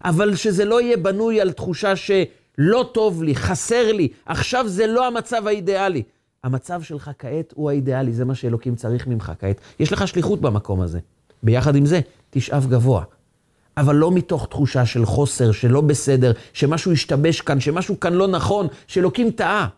[0.04, 5.06] אבל שזה לא יהיה בנוי על תחושה שלא טוב לי, חסר לי, עכשיו זה לא
[5.06, 6.02] המצב האידיאלי.
[6.44, 9.60] המצב שלך כעת הוא האידיאלי, זה מה שאלוקים צריך ממך כעת.
[9.80, 10.98] יש לך שליחות במקום הזה.
[11.42, 13.04] ביחד עם זה, תשאף גבוה.
[13.76, 18.66] אבל לא מתוך תחושה של חוסר, שלא בסדר, שמשהו השתבש כאן, שמשהו כאן לא נכון,
[18.86, 19.68] שאלוקים טעה.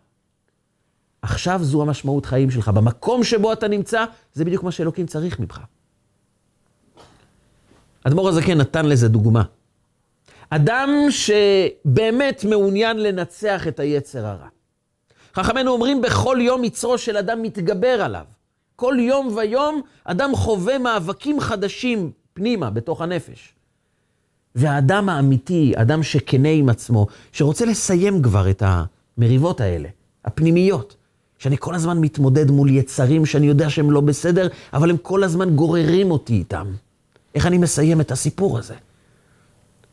[1.23, 2.69] עכשיו זו המשמעות חיים שלך.
[2.69, 5.61] במקום שבו אתה נמצא, זה בדיוק מה שאלוקים צריך ממך.
[8.05, 9.43] אדמו"ר הזקן נתן לזה דוגמה.
[10.51, 14.49] אדם שבאמת מעוניין לנצח את היצר הרע.
[15.35, 18.25] חכמינו אומרים, בכל יום יצרו של אדם מתגבר עליו.
[18.77, 23.55] כל יום ויום אדם חווה מאבקים חדשים פנימה, בתוך הנפש.
[24.55, 29.88] והאדם האמיתי, אדם שכנה עם עצמו, שרוצה לסיים כבר את המריבות האלה,
[30.25, 30.97] הפנימיות,
[31.38, 35.57] שאני כל הזמן מתמודד מול יצרים שאני יודע שהם לא בסדר, אבל הם כל הזמן
[35.57, 36.67] גוררים אותי איתם.
[37.35, 38.75] איך אני מסיים את הסיפור הזה?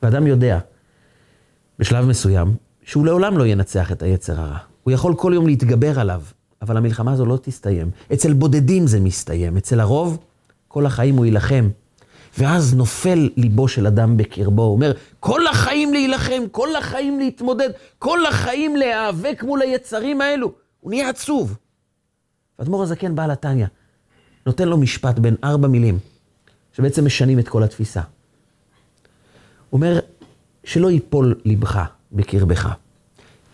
[0.04, 0.60] ואדם יודע,
[1.80, 4.58] בשלב מסוים, שהוא לעולם לא ינצח את היצר הרע.
[4.84, 6.21] הוא יכול כל יום להתגבר עליו,
[6.62, 7.91] אבל המלחמה הזו לא תסתיים.
[8.13, 10.17] אצל בודדים זה מסתיים, אצל הרוב,
[10.67, 11.69] כל החיים הוא יילחם.
[12.38, 18.25] ואז נופל ליבו של אדם בקרבו, הוא אומר, כל החיים להילחם, כל החיים להתמודד, כל
[18.25, 20.51] החיים להיאבק מול היצרים האלו.
[20.80, 21.58] הוא נהיה עצוב.
[22.60, 23.65] ואדמו"ר הזקן בעל התניא,
[24.45, 25.99] נותן לו משפט בין ארבע מילים,
[26.73, 28.01] שבעצם משנים את כל התפיסה.
[29.69, 29.99] הוא אומר,
[30.63, 32.73] שלא ייפול ליבך בקרבך,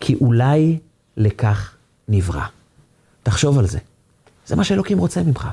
[0.00, 0.78] כי אולי
[1.16, 1.76] לכך
[2.08, 2.44] נברא.
[3.22, 3.78] תחשוב על זה.
[4.46, 5.48] זה מה שאלוקים רוצה ממך.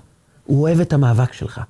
[0.46, 1.62] הוא אוהב את המאבק שלך.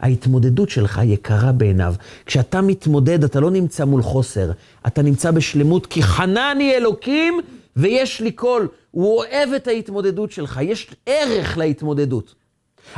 [0.00, 1.94] ההתמודדות שלך יקרה בעיניו.
[2.26, 4.50] כשאתה מתמודד, אתה לא נמצא מול חוסר,
[4.86, 7.40] אתה נמצא בשלמות, כי חנני אלוקים
[7.76, 8.68] ויש לי קול.
[8.90, 12.34] הוא אוהב את ההתמודדות שלך, יש ערך להתמודדות.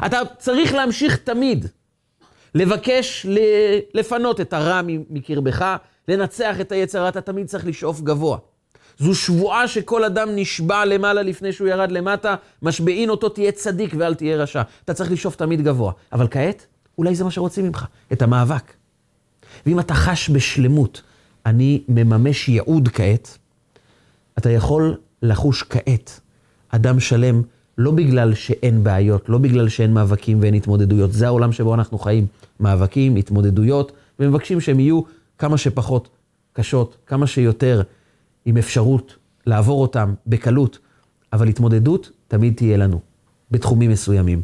[0.07, 1.67] אתה צריך להמשיך תמיד
[2.55, 3.27] לבקש
[3.95, 5.77] לפנות את הרע מקרבך,
[6.09, 8.39] לנצח את היצר, אתה תמיד צריך לשאוף גבוה.
[8.99, 14.15] זו שבועה שכל אדם נשבע למעלה לפני שהוא ירד למטה, משבעין אותו תהיה צדיק ואל
[14.15, 14.63] תהיה רשע.
[14.85, 15.93] אתה צריך לשאוף תמיד גבוה.
[16.13, 16.67] אבל כעת,
[16.99, 18.73] אולי זה מה שרוצים ממך, את המאבק.
[19.67, 21.03] ואם אתה חש בשלמות,
[21.47, 23.39] אני מממש ייעוד כעת,
[24.39, 26.21] אתה יכול לחוש כעת
[26.69, 27.43] אדם שלם,
[27.79, 31.13] לא בגלל שאין בעיות, לא בגלל שאין מאבקים ואין התמודדויות.
[31.13, 32.27] זה העולם שבו אנחנו חיים.
[32.61, 35.01] מאבקים, התמודדויות, ומבקשים שהם יהיו
[35.39, 36.09] כמה שפחות
[36.53, 37.83] קשות, כמה שיותר
[38.45, 40.79] עם אפשרות לעבור אותם בקלות,
[41.33, 43.01] אבל התמודדות תמיד תהיה לנו,
[43.51, 44.43] בתחומים מסוימים.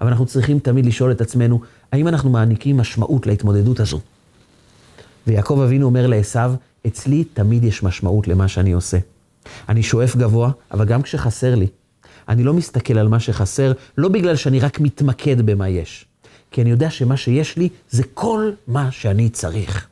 [0.00, 1.60] אבל אנחנו צריכים תמיד לשאול את עצמנו,
[1.92, 4.00] האם אנחנו מעניקים משמעות להתמודדות הזו?
[5.26, 6.40] ויעקב אבינו אומר לעשו,
[6.86, 8.98] אצלי תמיד יש משמעות למה שאני עושה.
[9.68, 11.66] אני שואף גבוה, אבל גם כשחסר לי,
[12.28, 16.06] אני לא מסתכל על מה שחסר, לא בגלל שאני רק מתמקד במה יש,
[16.50, 19.88] כי אני יודע שמה שיש לי זה כל מה שאני צריך.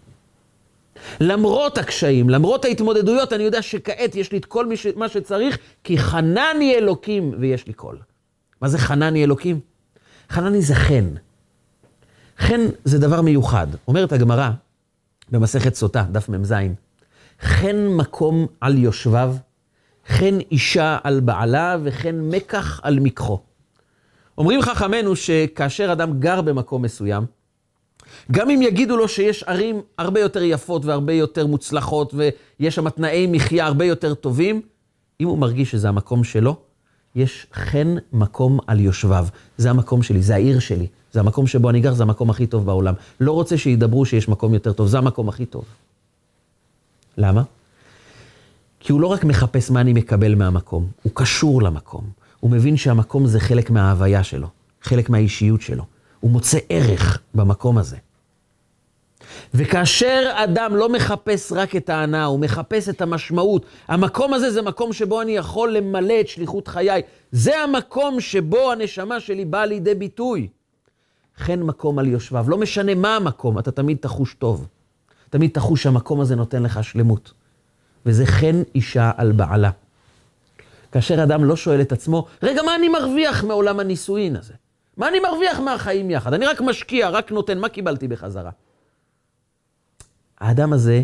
[1.21, 6.75] למרות הקשיים, למרות ההתמודדויות, אני יודע שכעת יש לי את כל מה שצריך, כי חנני
[6.75, 7.99] אלוקים ויש לי קול.
[8.61, 9.61] מה זה חנני אלוקים?
[10.31, 11.09] חנני זה חן.
[12.39, 13.67] חן זה דבר מיוחד.
[13.89, 14.51] אומרת הגמרא
[15.31, 16.55] במסכת סוטה, דף מ"ז,
[17.41, 19.37] חן מקום על יושביו,
[20.09, 23.41] חן אישה על בעלה וכן מקח על מקחו.
[24.39, 27.25] אומרים חכמינו שכאשר אדם גר במקום מסוים,
[28.33, 33.27] גם אם יגידו לו שיש ערים הרבה יותר יפות והרבה יותר מוצלחות ויש שם תנאי
[33.27, 34.63] מחיה הרבה יותר טובים,
[35.21, 36.57] אם הוא מרגיש שזה המקום שלו,
[37.15, 39.27] יש חן מקום על יושביו.
[39.59, 42.67] זה המקום שלי, זה העיר שלי, זה המקום שבו אני גר, זה המקום הכי טוב
[42.67, 42.95] בעולם.
[43.21, 45.65] לא רוצה שידברו שיש מקום יותר טוב, זה המקום הכי טוב.
[47.19, 47.43] למה?
[48.87, 52.05] כי הוא לא רק מחפש מה אני מקבל מהמקום, הוא קשור למקום.
[52.41, 54.49] הוא מבין שהמקום זה חלק מההוויה שלו,
[54.83, 55.85] חלק מהאישיות שלו.
[56.21, 57.97] הוא מוצא ערך במקום הזה.
[59.55, 63.67] וכאשר אדם לא מחפש רק את ההנאה, הוא מחפש את המשמעות.
[63.89, 67.03] המקום הזה זה מקום שבו אני יכול למלא את שליחות חיי.
[67.33, 70.49] זה המקום שבו הנשמה שלי באה לידי ביטוי.
[71.37, 72.47] חן מקום על יושביו.
[72.49, 74.67] לא משנה מה המקום, אתה תמיד תחוש טוב.
[75.31, 77.33] תמיד תחוש שהמקום הזה נותן לך שלמות.
[78.07, 79.71] וזה חן אישה על בעלה.
[80.93, 84.55] כאשר אדם לא שואל את עצמו, רגע, מה אני מרוויח מעולם הנישואין הזה?
[84.97, 86.35] מה אני מרוויח מהחיים יחד?
[86.35, 88.51] אני רק משקיע, רק נותן, מה קיבלתי בחזרה?
[90.39, 91.03] האדם הזה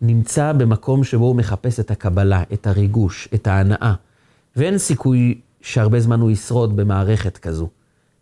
[0.00, 3.94] נמצא במקום שבו הוא מחפש את הקבלה, את הריגוש, את ההנאה.
[4.56, 7.68] ואין סיכוי שהרבה זמן הוא ישרוד במערכת כזו,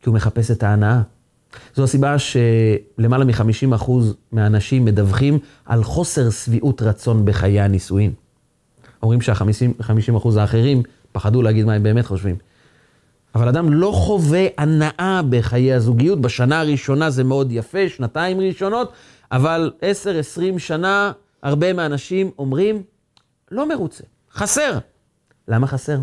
[0.02, 1.02] כי הוא מחפש את ההנאה.
[1.74, 3.90] זו הסיבה שלמעלה מ-50%
[4.32, 8.12] מהאנשים מדווחים על חוסר שביעות רצון בחיי הנישואין.
[9.02, 10.82] אומרים שה-50% האחרים
[11.12, 12.36] פחדו להגיד מה הם באמת חושבים.
[13.34, 16.20] אבל אדם לא חווה הנאה בחיי הזוגיות.
[16.20, 18.92] בשנה הראשונה זה מאוד יפה, שנתיים ראשונות,
[19.32, 19.72] אבל
[20.56, 22.82] 10-20 שנה, הרבה מהאנשים אומרים,
[23.50, 24.78] לא מרוצה, חסר.
[25.48, 25.98] למה חסר?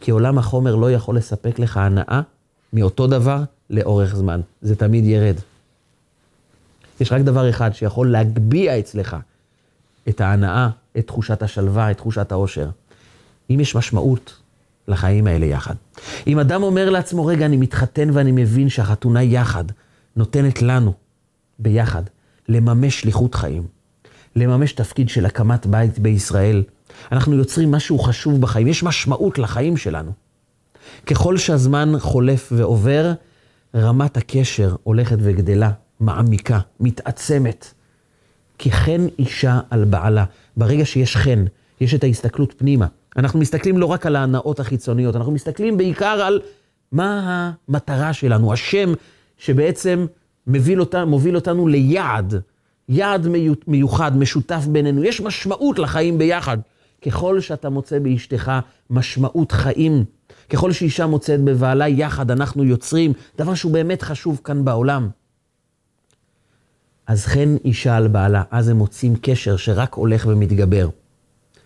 [0.00, 2.20] כי עולם החומר לא יכול לספק לך הנאה
[2.72, 4.40] מאותו דבר לאורך זמן.
[4.62, 5.36] זה תמיד ירד.
[7.00, 9.16] יש רק דבר אחד שיכול להגביה אצלך
[10.08, 10.68] את ההנאה,
[10.98, 12.68] את תחושת השלווה, את תחושת האושר.
[13.50, 14.36] אם יש משמעות
[14.88, 15.74] לחיים האלה יחד.
[16.26, 19.64] אם אדם אומר לעצמו, רגע, אני מתחתן ואני מבין שהחתונה יחד
[20.16, 20.92] נותנת לנו,
[21.58, 22.02] ביחד,
[22.48, 23.62] לממש שליחות חיים,
[24.36, 26.62] לממש תפקיד של הקמת בית בישראל,
[27.12, 30.12] אנחנו יוצרים משהו חשוב בחיים, יש משמעות לחיים שלנו.
[31.06, 33.12] ככל שהזמן חולף ועובר,
[33.74, 37.74] רמת הקשר הולכת וגדלה, מעמיקה, מתעצמת.
[38.58, 40.24] כי חן אישה על בעלה.
[40.56, 41.44] ברגע שיש חן,
[41.80, 42.86] יש את ההסתכלות פנימה.
[43.16, 46.40] אנחנו מסתכלים לא רק על ההנאות החיצוניות, אנחנו מסתכלים בעיקר על
[46.92, 48.92] מה המטרה שלנו, השם
[49.38, 50.06] שבעצם
[50.46, 52.34] מוביל, אותנו, מוביל אותנו ליעד,
[52.88, 53.26] יעד
[53.66, 55.04] מיוחד, משותף בינינו.
[55.04, 56.58] יש משמעות לחיים ביחד.
[57.02, 58.52] ככל שאתה מוצא באשתך
[58.90, 60.04] משמעות חיים,
[60.50, 65.08] ככל שאישה מוצאת בבעלה, יחד אנחנו יוצרים דבר שהוא באמת חשוב כאן בעולם.
[67.06, 70.88] אז חן אישה על בעלה, אז הם מוצאים קשר שרק הולך ומתגבר.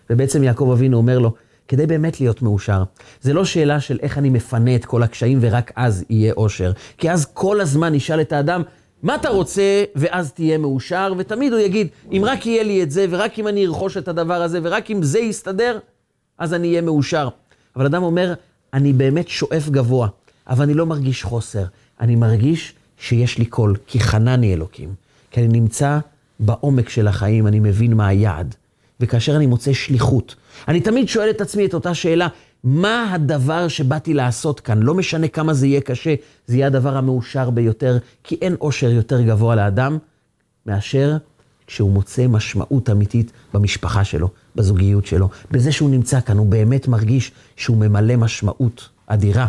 [0.09, 1.33] ובעצם יעקב אבינו אומר לו,
[1.67, 2.83] כדי באמת להיות מאושר,
[3.21, 6.71] זה לא שאלה של איך אני מפנה את כל הקשיים ורק אז יהיה אושר.
[6.97, 8.63] כי אז כל הזמן נשאל את האדם,
[9.03, 13.05] מה אתה רוצה ואז תהיה מאושר, ותמיד הוא יגיד, אם רק יהיה לי את זה,
[13.09, 15.79] ורק אם אני ארכוש את הדבר הזה, ורק אם זה יסתדר,
[16.37, 17.29] אז אני אהיה מאושר.
[17.75, 18.33] אבל אדם אומר,
[18.75, 20.07] אני באמת שואף גבוה,
[20.47, 21.63] אבל אני לא מרגיש חוסר.
[21.99, 24.93] אני מרגיש שיש לי קול, כי חנני אלוקים.
[25.31, 25.99] כי אני נמצא
[26.39, 28.55] בעומק של החיים, אני מבין מה היעד.
[28.99, 30.35] וכאשר אני מוצא שליחות,
[30.67, 32.27] אני תמיד שואל את עצמי את אותה שאלה,
[32.63, 34.79] מה הדבר שבאתי לעשות כאן?
[34.83, 36.15] לא משנה כמה זה יהיה קשה,
[36.47, 39.97] זה יהיה הדבר המאושר ביותר, כי אין אושר יותר גבוה לאדם
[40.65, 41.17] מאשר
[41.67, 47.31] כשהוא מוצא משמעות אמיתית במשפחה שלו, בזוגיות שלו, בזה שהוא נמצא כאן, הוא באמת מרגיש
[47.55, 49.47] שהוא ממלא משמעות אדירה,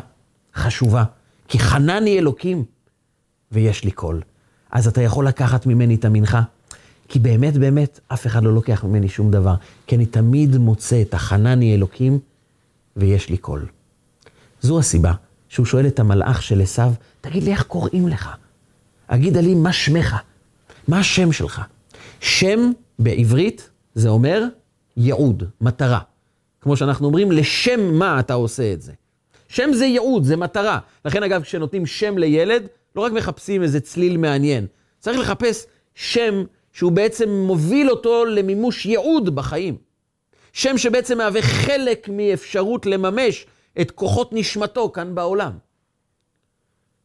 [0.54, 1.04] חשובה.
[1.48, 2.64] כי חנני אלוקים
[3.52, 4.22] ויש לי קול.
[4.70, 6.42] אז אתה יכול לקחת ממני את המנחה,
[7.08, 9.54] כי באמת באמת אף אחד לא לוקח ממני שום דבר,
[9.86, 12.18] כי אני תמיד מוצא את החנני אלוקים
[12.96, 13.66] ויש לי קול.
[14.60, 15.12] זו הסיבה
[15.48, 18.28] שהוא שואל את המלאך של עשיו, תגיד לי איך קוראים לך?
[19.06, 20.16] אגידה לי מה שמך,
[20.88, 21.62] מה השם שלך?
[22.20, 24.44] שם בעברית זה אומר
[24.96, 26.00] ייעוד, מטרה.
[26.60, 28.92] כמו שאנחנו אומרים, לשם מה אתה עושה את זה.
[29.48, 30.78] שם זה ייעוד, זה מטרה.
[31.04, 32.66] לכן אגב, כשנותנים שם לילד,
[32.96, 34.66] לא רק מחפשים איזה צליל מעניין,
[34.98, 39.76] צריך לחפש שם שהוא בעצם מוביל אותו למימוש ייעוד בחיים.
[40.52, 43.46] שם שבעצם מהווה חלק מאפשרות לממש
[43.80, 45.52] את כוחות נשמתו כאן בעולם.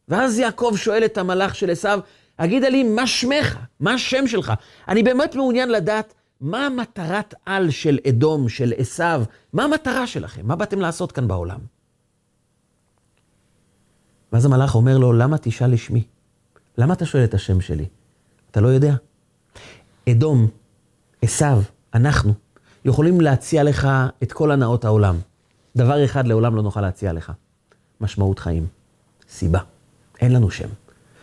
[0.08, 2.00] ואז יעקב שואל את המלאך של עשיו,
[2.36, 3.58] אגידה לי, מה שמך?
[3.80, 4.52] מה השם שלך?
[4.88, 10.46] אני באמת מעוניין לדעת מה המטרת על של אדום, של עשיו, מה המטרה שלכם?
[10.46, 11.58] מה באתם לעשות כאן בעולם?
[14.32, 16.04] ואז המלאך אומר לו, למה תשאל לשמי?
[16.78, 17.86] למה אתה שואל את השם שלי?
[18.50, 18.94] אתה לא יודע.
[20.08, 20.48] אדום,
[21.22, 21.62] עשיו,
[21.94, 22.32] אנחנו,
[22.84, 23.88] יכולים להציע לך
[24.22, 25.16] את כל הנאות העולם.
[25.76, 27.32] דבר אחד לעולם לא נוכל להציע לך,
[28.00, 28.66] משמעות חיים,
[29.28, 29.60] סיבה.
[30.20, 30.68] אין לנו שם.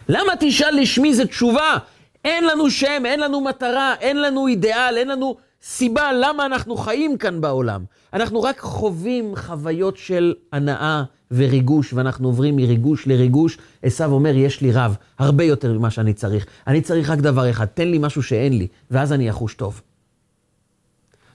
[0.10, 1.78] למה תשאל לשמי זה תשובה?
[2.26, 7.18] אין לנו שם, אין לנו מטרה, אין לנו אידיאל, אין לנו סיבה למה אנחנו חיים
[7.18, 7.84] כאן בעולם.
[8.14, 13.58] אנחנו רק חווים חוויות של הנאה וריגוש, ואנחנו עוברים מריגוש לריגוש.
[13.84, 16.46] עשו אומר, יש לי רב, הרבה יותר ממה שאני צריך.
[16.68, 19.82] אני צריך רק דבר אחד, תן לי משהו שאין לי, ואז אני אחוש טוב.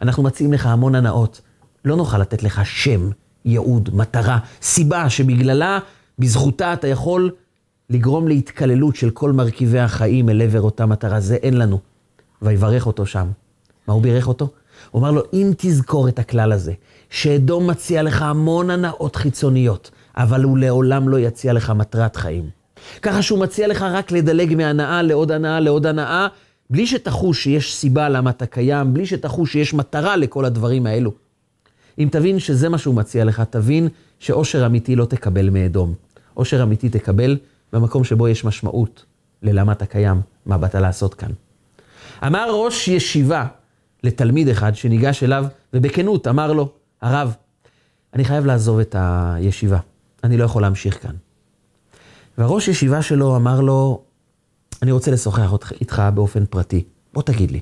[0.03, 1.41] אנחנו מציעים לך המון הנאות.
[1.85, 3.11] לא נוכל לתת לך שם,
[3.45, 5.79] ייעוד, מטרה, סיבה שבגללה,
[6.19, 7.31] בזכותה אתה יכול
[7.91, 11.21] לגרום להתקללות של כל מרכיבי החיים אל עבר אותה מטרה.
[11.21, 11.79] זה אין לנו.
[12.43, 13.27] ויברך אותו שם.
[13.89, 14.49] מה הוא בירך אותו?
[14.91, 16.73] הוא אמר לו, אם תזכור את הכלל הזה,
[17.11, 22.51] שאדום מציע לך המון הנאות חיצוניות, אבל הוא לעולם לא יציע לך מטרת חיים.
[23.03, 26.27] ככה שהוא מציע לך רק לדלג מהנאה לעוד הנאה לעוד הנאה,
[26.71, 31.13] בלי שתחוש שיש סיבה למה אתה קיים, בלי שתחוש שיש מטרה לכל הדברים האלו.
[31.99, 35.95] אם תבין שזה מה שהוא מציע לך, תבין שאושר אמיתי לא תקבל מאדום.
[36.37, 37.37] אושר אמיתי תקבל
[37.75, 39.05] במקום שבו יש משמעות
[39.43, 41.31] ללמה אתה קיים, מה באת לעשות כאן.
[42.27, 43.47] אמר ראש ישיבה
[44.03, 46.69] לתלמיד אחד שניגש אליו, ובכנות אמר לו,
[47.03, 47.35] הרב,
[48.15, 49.79] אני חייב לעזוב את הישיבה,
[50.25, 51.15] אני לא יכול להמשיך כאן.
[52.39, 54.03] והראש ישיבה שלו אמר לו,
[54.83, 56.85] אני רוצה לשוחח איתך באופן פרטי.
[57.13, 57.61] בוא תגיד לי,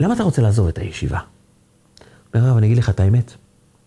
[0.00, 1.18] למה אתה רוצה לעזוב את הישיבה?
[2.34, 3.32] אומר הרב, אני אגיד לך את האמת.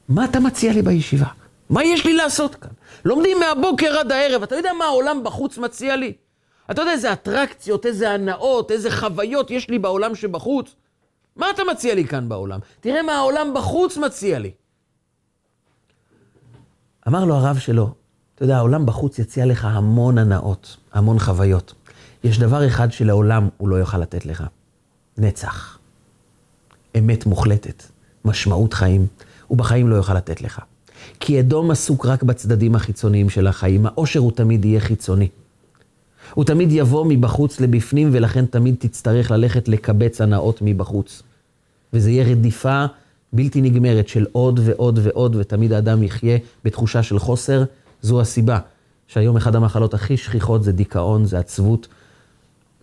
[0.10, 1.28] מה אתה מציע לי בישיבה?
[1.70, 2.72] מה יש לי לעשות כאן?
[3.05, 6.13] לומדים מהבוקר עד הערב, אתה יודע מה העולם בחוץ מציע לי?
[6.72, 10.76] אתה יודע איזה אטרקציות, איזה הנאות, איזה חוויות יש לי בעולם שבחוץ?
[11.36, 12.59] מה אתה מציע לי כאן בעולם?
[12.80, 14.51] תראה מה העולם בחוץ מציע לי.
[17.07, 17.93] אמר לו הרב שלו,
[18.36, 21.74] אתה יודע, העולם בחוץ יציע לך המון הנאות, המון חוויות.
[22.24, 24.43] יש דבר אחד שלעולם הוא לא יוכל לתת לך,
[25.18, 25.80] נצח.
[26.97, 27.84] אמת מוחלטת,
[28.26, 29.07] משמעות חיים,
[29.47, 30.61] הוא בחיים לא יוכל לתת לך.
[31.20, 35.28] כי אדום עסוק רק בצדדים החיצוניים של החיים, האושר הוא תמיד יהיה חיצוני.
[36.34, 41.24] הוא תמיד יבוא מבחוץ לבפנים, ולכן תמיד תצטרך ללכת לקבץ הנאות מבחוץ.
[41.93, 42.86] וזה יהיה רדיפה
[43.34, 47.64] בלתי נגמרת של עוד ועוד ועוד, ותמיד האדם יחיה בתחושה של חוסר.
[48.01, 48.60] זו הסיבה
[49.08, 51.88] שהיום אחד המחלות הכי שכיחות זה דיכאון, זה עצבות.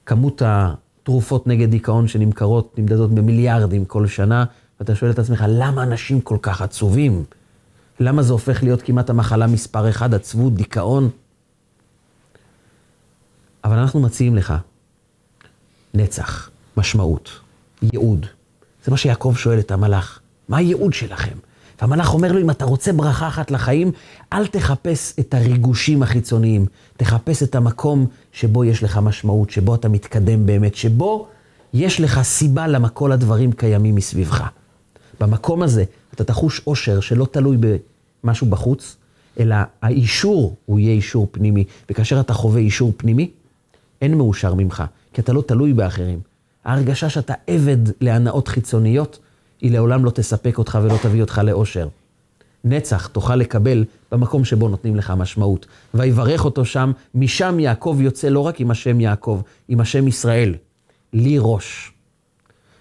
[0.06, 4.44] כמות התרופות נגד דיכאון שנמכרות נמדדות במיליארדים כל שנה,
[4.80, 7.24] ואתה שואל את עצמך, למה אנשים כל כך עצובים?
[8.00, 11.10] למה זה הופך להיות כמעט המחלה מספר אחד, עצבות, דיכאון?
[13.64, 14.54] אבל אנחנו מציעים לך
[15.94, 17.30] נצח, משמעות,
[17.82, 18.26] ייעוד.
[18.84, 21.36] זה מה שיעקב שואל את המלאך, מה הייעוד שלכם?
[21.80, 23.92] והמלאך אומר לו, אם אתה רוצה ברכה אחת לחיים,
[24.32, 26.66] אל תחפש את הריגושים החיצוניים,
[26.96, 31.28] תחפש את המקום שבו יש לך משמעות, שבו אתה מתקדם באמת, שבו
[31.74, 34.44] יש לך סיבה למה כל הדברים קיימים מסביבך.
[35.20, 35.84] במקום הזה
[36.14, 37.56] אתה תחוש אושר שלא תלוי
[38.24, 38.96] במשהו בחוץ,
[39.40, 41.64] אלא האישור הוא יהיה אישור פנימי.
[41.90, 43.30] וכאשר אתה חווה אישור פנימי,
[44.02, 46.20] אין מאושר ממך, כי אתה לא תלוי באחרים.
[46.64, 49.18] ההרגשה שאתה עבד להנאות חיצוניות,
[49.60, 51.88] היא לעולם לא תספק אותך ולא תביא אותך לאושר.
[52.64, 55.66] נצח תוכל לקבל במקום שבו נותנים לך משמעות.
[55.94, 60.54] ויברך אותו שם, משם יעקב יוצא לא רק עם השם יעקב, עם השם ישראל.
[61.12, 61.92] לי ראש.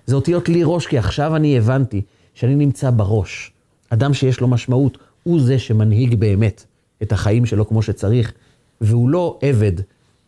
[0.05, 2.01] זה אותיות לי ראש, כי עכשיו אני הבנתי
[2.33, 3.51] שאני נמצא בראש.
[3.89, 6.65] אדם שיש לו משמעות, הוא זה שמנהיג באמת
[7.03, 8.33] את החיים שלו כמו שצריך,
[8.81, 9.71] והוא לא עבד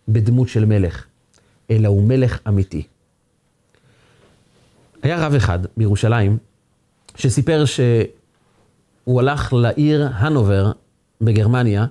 [0.07, 1.05] בדמות של מלך,
[1.69, 2.83] אלא הוא מלך אמיתי.
[5.01, 6.37] היה רב אחד בירושלים,
[7.15, 10.71] שסיפר שהוא הלך לעיר הנובר
[11.21, 11.85] בגרמניה,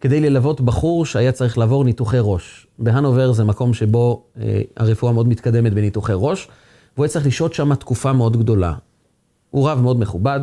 [0.00, 2.66] כדי ללוות בחור שהיה צריך לעבור ניתוחי ראש.
[2.78, 6.48] בהנובר זה מקום שבו אה, הרפואה מאוד מתקדמת בניתוחי ראש,
[6.94, 8.74] והוא היה צריך לשהות שם תקופה מאוד גדולה.
[9.50, 10.40] הוא רב מאוד מכובד,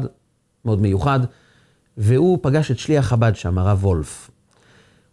[0.65, 1.19] מאוד מיוחד,
[1.97, 4.31] והוא פגש את שליח חב"ד שם, הרב וולף.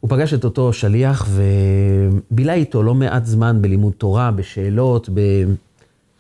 [0.01, 5.21] הוא פגש את אותו שליח ובילה איתו לא מעט זמן בלימוד תורה, בשאלות, ב...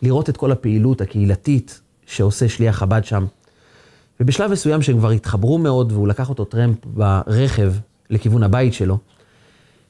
[0.02, 3.26] לראות את כל הפעילות הקהילתית שעושה שליח חב"ד שם.
[4.20, 7.72] ובשלב מסוים שהם כבר התחברו מאוד, והוא לקח אותו טרמפ ברכב
[8.10, 8.98] לכיוון הבית שלו,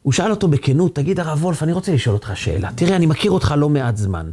[0.03, 2.71] הוא שאל אותו בכנות, תגיד הרב וולף, אני רוצה לשאול אותך שאלה.
[2.75, 4.31] תראה, אני מכיר אותך לא מעט זמן.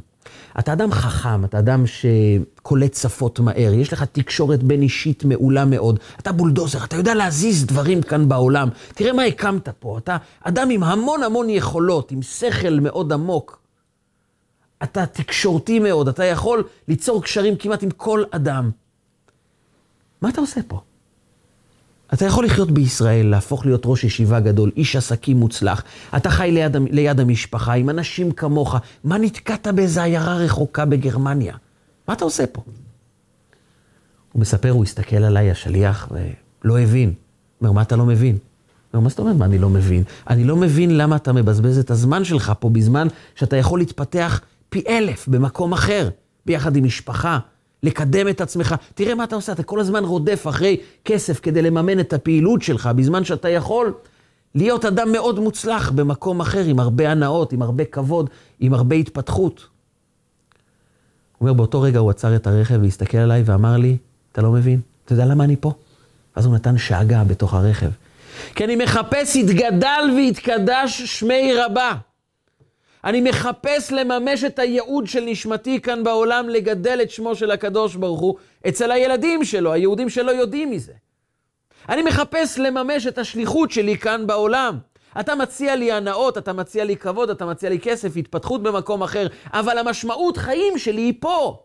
[0.59, 5.99] אתה אדם חכם, אתה אדם שקולט שפות מהר, יש לך תקשורת בין אישית מעולה מאוד.
[6.20, 8.70] אתה בולדוזר, אתה יודע להזיז דברים כאן בעולם.
[8.95, 13.59] תראה מה הקמת פה, אתה אדם עם המון המון יכולות, עם שכל מאוד עמוק.
[14.84, 18.72] אתה תקשורתי מאוד, אתה יכול ליצור קשרים כמעט עם כל אדם.
[20.22, 20.82] מה אתה עושה פה?
[22.14, 25.84] אתה יכול לחיות בישראל, להפוך להיות ראש ישיבה גדול, איש עסקים מוצלח.
[26.18, 28.76] אתה חי ליד, ליד המשפחה, עם אנשים כמוך.
[29.03, 31.55] מה נתקעת באיזה עיירה רחוקה בגרמניה?
[32.07, 32.62] מה אתה עושה פה?
[34.34, 37.14] הוא מספר, הוא הסתכל עליי, השליח, ולא הבין.
[37.62, 38.38] אומר, מה אתה לא מבין?
[38.93, 40.03] אומר, מה זאת אומרת, מה אני לא מבין?
[40.30, 44.84] אני לא מבין למה אתה מבזבז את הזמן שלך פה בזמן שאתה יכול להתפתח פי
[44.88, 46.10] אלף במקום אחר,
[46.45, 47.39] ביחד עם משפחה,
[47.84, 48.75] לקדם את עצמך.
[48.95, 52.89] תראה מה אתה עושה, אתה כל הזמן רודף אחרי כסף כדי לממן את הפעילות שלך,
[52.95, 53.93] בזמן שאתה יכול
[54.55, 59.59] להיות אדם מאוד מוצלח במקום אחר, עם הרבה הנאות, עם הרבה כבוד, עם הרבה התפתחות.
[61.38, 63.97] הוא אומר, באותו רגע הוא עצר את הרכב והסתכל עליי ואמר לי,
[64.32, 64.80] אתה לא מבין?
[65.05, 65.71] אתה יודע למה אני פה?
[66.36, 67.89] אז הוא נתן שאגה בתוך הרכב.
[68.55, 71.91] כי אני מחפש יתגדל ויתקדש שמי רבה.
[73.03, 78.19] אני מחפש לממש את הייעוד של נשמתי כאן בעולם, לגדל את שמו של הקדוש ברוך
[78.19, 78.35] הוא
[78.67, 80.93] אצל הילדים שלו, היהודים שלא יודעים מזה.
[81.89, 84.77] אני מחפש לממש את השליחות שלי כאן בעולם.
[85.19, 89.27] אתה מציע לי הנאות, אתה מציע לי כבוד, אתה מציע לי כסף, התפתחות במקום אחר,
[89.53, 91.63] אבל המשמעות חיים שלי היא פה.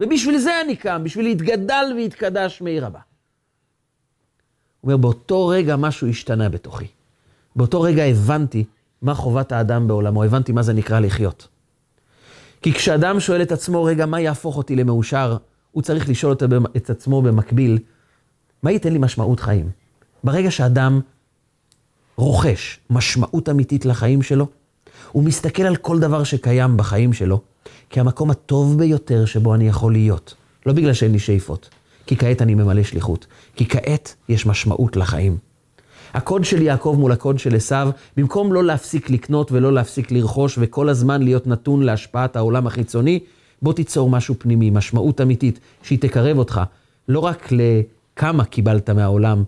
[0.00, 2.98] ובשביל זה אני קם, בשביל להתגדל ויתקדש מעיר הבא.
[4.80, 6.86] הוא אומר, באותו רגע משהו השתנה בתוכי.
[7.56, 8.64] באותו רגע הבנתי
[9.06, 11.48] מה חובת האדם בעולמו, הבנתי מה זה נקרא לחיות.
[12.62, 15.36] כי כשאדם שואל את עצמו, רגע, מה יהפוך אותי למאושר,
[15.72, 16.34] הוא צריך לשאול
[16.76, 17.78] את עצמו במקביל,
[18.62, 19.70] מה ייתן לי משמעות חיים?
[20.24, 21.00] ברגע שאדם
[22.16, 24.46] רוכש משמעות אמיתית לחיים שלו,
[25.12, 27.40] הוא מסתכל על כל דבר שקיים בחיים שלו,
[27.90, 30.34] כהמקום הטוב ביותר שבו אני יכול להיות.
[30.66, 31.68] לא בגלל שאין לי שאיפות,
[32.06, 33.26] כי כעת אני ממלא שליחות.
[33.56, 35.38] כי כעת יש משמעות לחיים.
[36.16, 40.88] הקוד של יעקב מול הקוד של עשיו, במקום לא להפסיק לקנות ולא להפסיק לרכוש וכל
[40.88, 43.20] הזמן להיות נתון להשפעת העולם החיצוני,
[43.62, 46.60] בוא תיצור משהו פנימי, משמעות אמיתית, שהיא תקרב אותך,
[47.08, 49.44] לא רק לכמה קיבלת מהעולם,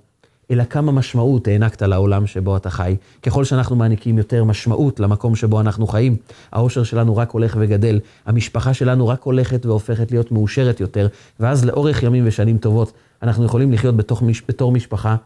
[0.51, 2.97] אלא כמה משמעות הענקת לעולם שבו אתה חי.
[3.23, 6.17] ככל שאנחנו מעניקים יותר משמעות למקום שבו אנחנו חיים,
[6.53, 11.09] האושר שלנו רק הולך וגדל, המשפחה שלנו רק הולכת והופכת להיות מאושרת יותר,
[11.41, 12.93] ואז לאורך ימים ושנים טובות,
[13.23, 15.17] אנחנו יכולים לחיות בתוך, בתור משפחה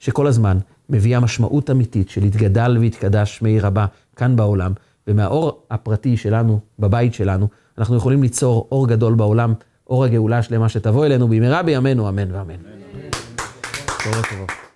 [0.00, 0.58] שכל הזמן
[0.90, 4.72] מביאה משמעות אמיתית של התגדל והתקדש שמי רבה כאן בעולם,
[5.06, 9.54] ומהאור הפרטי שלנו, בבית שלנו, אנחנו יכולים ליצור אור גדול בעולם,
[9.86, 12.54] אור הגאולה השלמה שתבוא אלינו במהרה בימינו, אמן ואמן.
[13.98, 14.71] הכבוד.